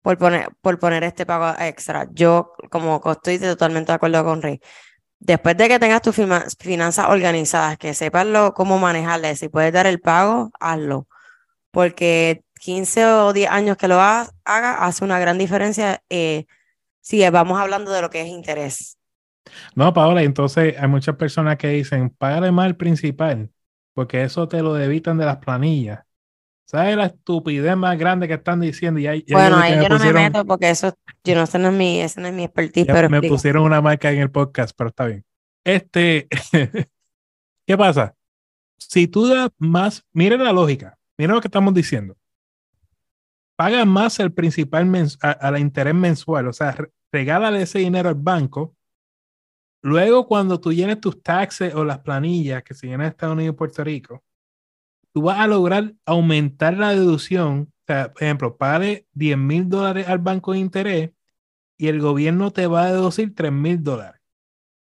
por 0.03 0.19
poner, 0.19 0.49
por 0.61 0.79
poner 0.79 1.05
este 1.05 1.27
pago 1.27 1.55
extra. 1.61 2.09
Yo, 2.13 2.53
como 2.71 3.01
estoy 3.13 3.39
totalmente 3.39 3.93
de 3.93 3.97
acuerdo 3.97 4.25
con 4.25 4.43
Rey, 4.43 4.61
después 5.21 5.57
de 5.57 5.69
que 5.69 5.79
tengas 5.79 6.03
tus 6.03 6.17
finanzas 6.59 7.07
organizadas, 7.09 7.79
que 7.79 7.95
sepas 7.95 8.27
lo, 8.27 8.55
cómo 8.55 8.79
manejarlas, 8.79 9.39
si 9.39 9.49
puedes 9.49 9.73
dar 9.73 9.87
el 9.87 10.01
pago, 10.01 10.51
hazlo. 10.59 11.07
Porque 11.71 12.43
15 12.61 13.07
o 13.07 13.33
10 13.33 13.51
años 13.51 13.77
que 13.77 13.89
lo 13.89 14.01
haga, 14.01 14.29
hace 14.45 15.05
una 15.05 15.19
gran 15.21 15.39
diferencia 15.39 16.03
eh, 16.11 16.47
si 17.01 17.29
vamos 17.31 17.61
hablando 17.61 17.93
de 17.93 18.03
lo 18.03 18.11
que 18.11 18.23
es 18.23 18.29
interés. 18.29 18.99
No, 19.75 19.93
Paola, 19.93 20.23
entonces 20.23 20.75
hay 20.79 20.89
muchas 20.89 21.17
personas 21.17 21.57
que 21.57 21.69
dicen, 21.69 22.11
págale 22.11 22.51
más 22.53 22.67
el 22.67 22.77
principal, 22.77 23.51
porque 23.95 24.23
eso 24.23 24.49
te 24.49 24.63
lo 24.63 24.75
debitan 24.75 25.19
de 25.19 25.27
las 25.27 25.39
planillas. 25.39 26.01
¿Sabes 26.71 26.97
la 26.97 27.07
estupidez 27.07 27.77
más 27.77 27.99
grande 27.99 28.29
que 28.29 28.35
están 28.35 28.61
diciendo? 28.61 29.01
Y 29.01 29.25
bueno, 29.33 29.57
ahí 29.57 29.83
yo 29.83 29.89
no 29.89 29.99
me 29.99 30.13
meto 30.13 30.45
porque 30.45 30.71
eso, 30.71 30.97
yo 31.25 31.35
no 31.35 31.45
sé, 31.45 31.59
no 31.59 31.71
es 31.71 31.75
mi, 31.75 32.01
ese 32.01 32.21
no 32.21 32.29
es 32.29 32.33
mi 32.33 32.45
expertise. 32.45 32.87
pero 32.87 33.11
me 33.11 33.21
pusieron 33.21 33.65
una 33.65 33.81
marca 33.81 34.13
en 34.13 34.21
el 34.21 34.31
podcast, 34.31 34.73
pero 34.79 34.91
está 34.91 35.07
bien. 35.07 35.25
Este, 35.65 36.29
¿qué 37.67 37.77
pasa? 37.77 38.15
Si 38.79 39.09
tú 39.09 39.27
das 39.27 39.51
más, 39.59 40.07
miren 40.13 40.45
la 40.45 40.53
lógica, 40.53 40.97
miren 41.19 41.35
lo 41.35 41.41
que 41.41 41.49
estamos 41.49 41.75
diciendo. 41.75 42.17
Paga 43.57 43.85
más 43.85 44.21
el 44.21 44.33
principal 44.33 44.89
a, 45.23 45.51
la 45.51 45.59
interés 45.59 45.95
mensual, 45.97 46.47
o 46.47 46.53
sea, 46.53 46.77
regálale 47.11 47.63
ese 47.63 47.81
dinero 47.81 48.09
al 48.09 48.15
banco. 48.15 48.77
Luego, 49.83 50.25
cuando 50.25 50.61
tú 50.61 50.73
llenes 50.73 51.01
tus 51.01 51.21
taxes 51.21 51.75
o 51.75 51.83
las 51.83 51.99
planillas 51.99 52.63
que 52.63 52.75
se 52.75 52.87
llenan 52.87 53.07
en 53.07 53.09
Estados 53.09 53.35
Unidos 53.35 53.55
y 53.55 53.59
Puerto 53.59 53.83
Rico, 53.83 54.23
tú 55.13 55.23
vas 55.23 55.39
a 55.39 55.47
lograr 55.47 55.95
aumentar 56.07 56.77
la 56.77 56.91
deducción. 56.91 57.73
O 57.73 57.85
sea, 57.87 58.13
por 58.13 58.23
ejemplo, 58.23 58.57
pague 58.57 59.07
10 59.13 59.39
mil 59.39 59.69
dólares 59.69 60.09
al 60.09 60.19
banco 60.19 60.53
de 60.53 60.59
interés 60.59 61.11
y 61.77 61.89
el 61.89 62.01
gobierno 62.01 62.51
te 62.51 62.67
va 62.67 62.85
a 62.85 62.93
deducir 62.93 63.35
3 63.35 63.53
mil 63.53 63.83
dólares. 63.83 64.21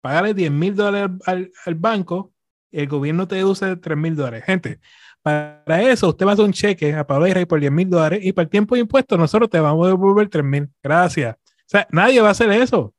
Págale 0.00 0.34
10 0.34 0.50
mil 0.50 0.74
dólares 0.74 1.10
al, 1.26 1.74
banco 1.74 2.32
y 2.70 2.80
el 2.80 2.88
gobierno 2.88 3.28
te 3.28 3.36
deduce 3.36 3.76
3 3.76 3.98
mil 3.98 4.16
dólares. 4.16 4.44
Gente, 4.44 4.80
para 5.22 5.82
eso 5.82 6.08
usted 6.08 6.26
va 6.26 6.30
a 6.30 6.34
hacer 6.34 6.44
un 6.44 6.52
cheque 6.52 6.94
a 6.94 7.06
Pablo 7.06 7.26
Rey 7.26 7.44
por 7.44 7.60
10 7.60 7.72
mil 7.72 7.90
dólares 7.90 8.20
y 8.22 8.32
para 8.32 8.44
el 8.44 8.50
tiempo 8.50 8.74
de 8.74 8.82
impuestos 8.82 9.18
nosotros 9.18 9.50
te 9.50 9.60
vamos 9.60 9.86
a 9.86 9.90
devolver 9.90 10.28
3 10.28 10.44
mil. 10.44 10.68
Gracias. 10.82 11.36
O 11.36 11.68
sea, 11.68 11.86
nadie 11.90 12.20
va 12.20 12.28
a 12.28 12.32
hacer 12.32 12.50
eso. 12.50 12.94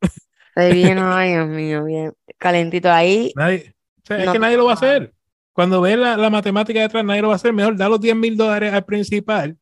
Ahí 0.56 0.74
bien, 0.74 0.98
ay, 1.00 1.34
Dios 1.34 1.48
mío, 1.48 1.84
bien 1.86 2.14
calentito 2.38 2.92
ahí. 2.92 3.32
Nadie, 3.36 3.76
o 3.98 4.06
sea, 4.06 4.24
es 4.24 4.32
que 4.32 4.40
nadie 4.40 4.58
lo 4.58 4.66
va 4.66 4.72
a 4.72 4.76
hacer. 4.76 5.14
Cuando 5.58 5.82
ve 5.82 5.98
la, 5.98 6.16
la, 6.18 6.30
matemática 6.30 6.82
detrás, 6.82 7.04
nadie 7.04 7.24
lo 7.24 7.30
va 7.30 7.34
a 7.34 7.38
hacer 7.38 7.52
mejor. 7.52 7.76
Da 7.76 7.90
los 7.90 8.00
10 8.00 8.16
mil 8.16 8.38
dólares 8.38 8.72
al 8.72 8.86
principal, 8.86 9.58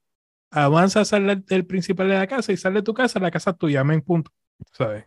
avanza, 0.52 1.06
sale 1.06 1.38
del 1.38 1.66
principal 1.66 2.10
de 2.10 2.16
la 2.16 2.28
casa 2.28 2.52
y 2.52 2.58
sale 2.58 2.80
de 2.80 2.84
tu 2.84 2.94
casa, 2.94 3.18
la 3.18 3.32
casa 3.32 3.54
tuya, 3.54 3.80
en 3.80 4.02
punto. 4.02 4.30
¿Sabes? 4.74 5.06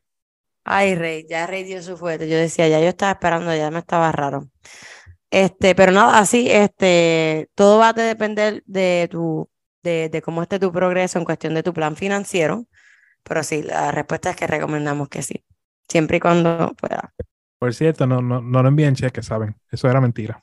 Ay, 0.64 0.94
Rey, 0.94 1.26
ya 1.28 1.46
Rey 1.46 1.64
dio 1.64 1.82
su 1.82 1.98
fuerte. 1.98 2.26
Yo 2.26 2.38
decía, 2.38 2.68
ya 2.68 2.80
yo 2.80 2.86
estaba 2.86 3.12
esperando, 3.12 3.54
ya 3.54 3.70
me 3.70 3.80
estaba 3.80 4.10
raro. 4.12 4.48
Este, 5.30 5.74
pero 5.74 5.92
nada, 5.92 6.20
así, 6.20 6.50
este, 6.50 7.50
todo 7.54 7.76
va 7.76 7.90
a 7.90 7.92
depender 7.92 8.62
de 8.64 9.08
tu, 9.10 9.46
de, 9.82 10.08
de 10.08 10.22
cómo 10.22 10.40
esté 10.40 10.58
tu 10.58 10.72
progreso 10.72 11.18
en 11.18 11.26
cuestión 11.26 11.52
de 11.52 11.62
tu 11.62 11.74
plan 11.74 11.96
financiero. 11.96 12.64
Pero 13.24 13.42
sí, 13.42 13.62
la 13.62 13.92
respuesta 13.92 14.30
es 14.30 14.36
que 14.36 14.46
recomendamos 14.46 15.10
que 15.10 15.20
sí, 15.20 15.44
siempre 15.86 16.16
y 16.16 16.20
cuando 16.20 16.72
pueda. 16.80 17.12
Por 17.58 17.74
cierto, 17.74 18.06
no, 18.06 18.22
no, 18.22 18.40
no 18.40 18.62
lo 18.62 18.68
envíen 18.70 18.94
cheques, 18.94 19.26
¿saben? 19.26 19.54
Eso 19.70 19.90
era 19.90 20.00
mentira. 20.00 20.42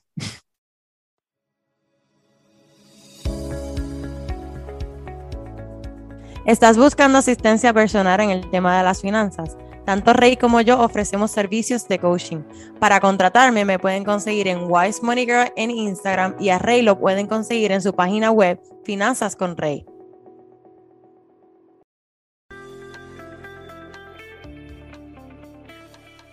¿Estás 6.46 6.78
buscando 6.78 7.18
asistencia 7.18 7.74
personal 7.74 8.20
en 8.22 8.30
el 8.30 8.48
tema 8.52 8.78
de 8.78 8.84
las 8.84 9.02
finanzas? 9.02 9.58
Tanto 9.84 10.14
Rey 10.14 10.38
como 10.38 10.62
yo 10.62 10.80
ofrecemos 10.80 11.32
servicios 11.32 11.88
de 11.88 11.98
coaching. 11.98 12.44
Para 12.80 13.00
contratarme 13.00 13.66
me 13.66 13.80
pueden 13.80 14.04
conseguir 14.04 14.48
en 14.48 14.66
Wise 14.70 15.02
Money 15.02 15.26
Girl 15.26 15.52
en 15.56 15.72
Instagram 15.72 16.36
y 16.40 16.50
a 16.50 16.60
Rey 16.60 16.84
lo 16.84 17.00
pueden 17.00 17.26
conseguir 17.26 17.72
en 17.72 17.82
su 17.82 17.96
página 17.96 18.30
web 18.30 18.60
Finanzas 18.84 19.36
con 19.36 19.58
Rey. 19.58 19.86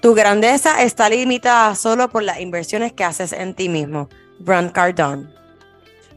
Tu 0.03 0.15
grandeza 0.15 0.83
está 0.83 1.09
limitada 1.09 1.77
solo 1.77 2.09
por 2.09 2.25
las 2.25 2.41
inversiones 2.41 2.93
que 2.93 3.05
haces 3.05 3.33
en 3.33 3.55
ti 3.55 3.69
mismo. 3.69 4.09
Brand 4.41 4.73
Cardone. 4.73 5.29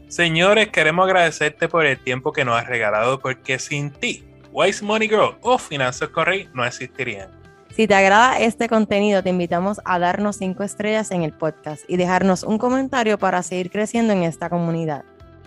Señores, 0.08 0.70
queremos 0.70 1.06
agradecerte 1.06 1.68
por 1.68 1.86
el 1.86 1.96
tiempo 1.96 2.32
que 2.32 2.44
nos 2.44 2.58
has 2.60 2.66
regalado 2.66 3.20
porque 3.20 3.60
sin 3.60 3.92
ti, 3.92 4.24
Wise 4.50 4.84
Money 4.84 5.08
Girl 5.08 5.36
o 5.40 5.56
Finanzas 5.56 6.08
Correy 6.08 6.48
no 6.52 6.64
existirían. 6.64 7.30
Si 7.76 7.86
te 7.86 7.94
agrada 7.94 8.40
este 8.40 8.68
contenido, 8.68 9.22
te 9.22 9.30
invitamos 9.30 9.80
a 9.84 10.00
darnos 10.00 10.34
5 10.34 10.64
estrellas 10.64 11.12
en 11.12 11.22
el 11.22 11.32
podcast 11.32 11.84
y 11.86 11.96
dejarnos 11.96 12.42
un 12.42 12.58
comentario 12.58 13.18
para 13.18 13.44
seguir 13.44 13.70
creciendo 13.70 14.12
en 14.12 14.24
esta 14.24 14.50
comunidad. 14.50 15.04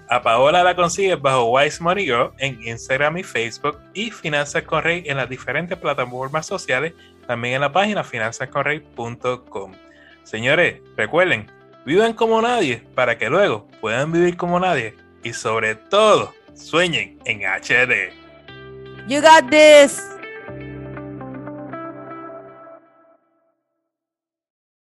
A 0.07 0.21
Paola 0.21 0.63
la 0.63 0.77
consigues 0.77 1.21
bajo 1.21 1.43
Wise 1.51 1.83
Money 1.83 2.05
Girl 2.05 2.31
en 2.37 2.65
Instagram 2.65 3.17
y 3.17 3.23
Facebook 3.23 3.79
y 3.93 4.11
Finanzas 4.11 4.63
Correy 4.63 5.03
en 5.07 5.17
las 5.17 5.27
diferentes 5.27 5.77
plataformas 5.77 6.45
sociales, 6.45 6.93
también 7.29 7.53
en 7.53 7.61
la 7.61 7.71
página 7.71 8.03
finanzascorrey.com. 8.03 9.71
Señores, 10.23 10.81
recuerden, 10.97 11.45
vivan 11.85 12.13
como 12.13 12.41
nadie 12.41 12.81
para 12.95 13.19
que 13.19 13.29
luego 13.29 13.67
puedan 13.81 14.11
vivir 14.11 14.35
como 14.35 14.59
nadie 14.59 14.95
y 15.23 15.31
sobre 15.33 15.75
todo 15.75 16.33
sueñen 16.55 17.19
en 17.25 17.41
HD. 17.41 18.11
You 19.07 19.21
got 19.21 19.47
this. 19.51 20.18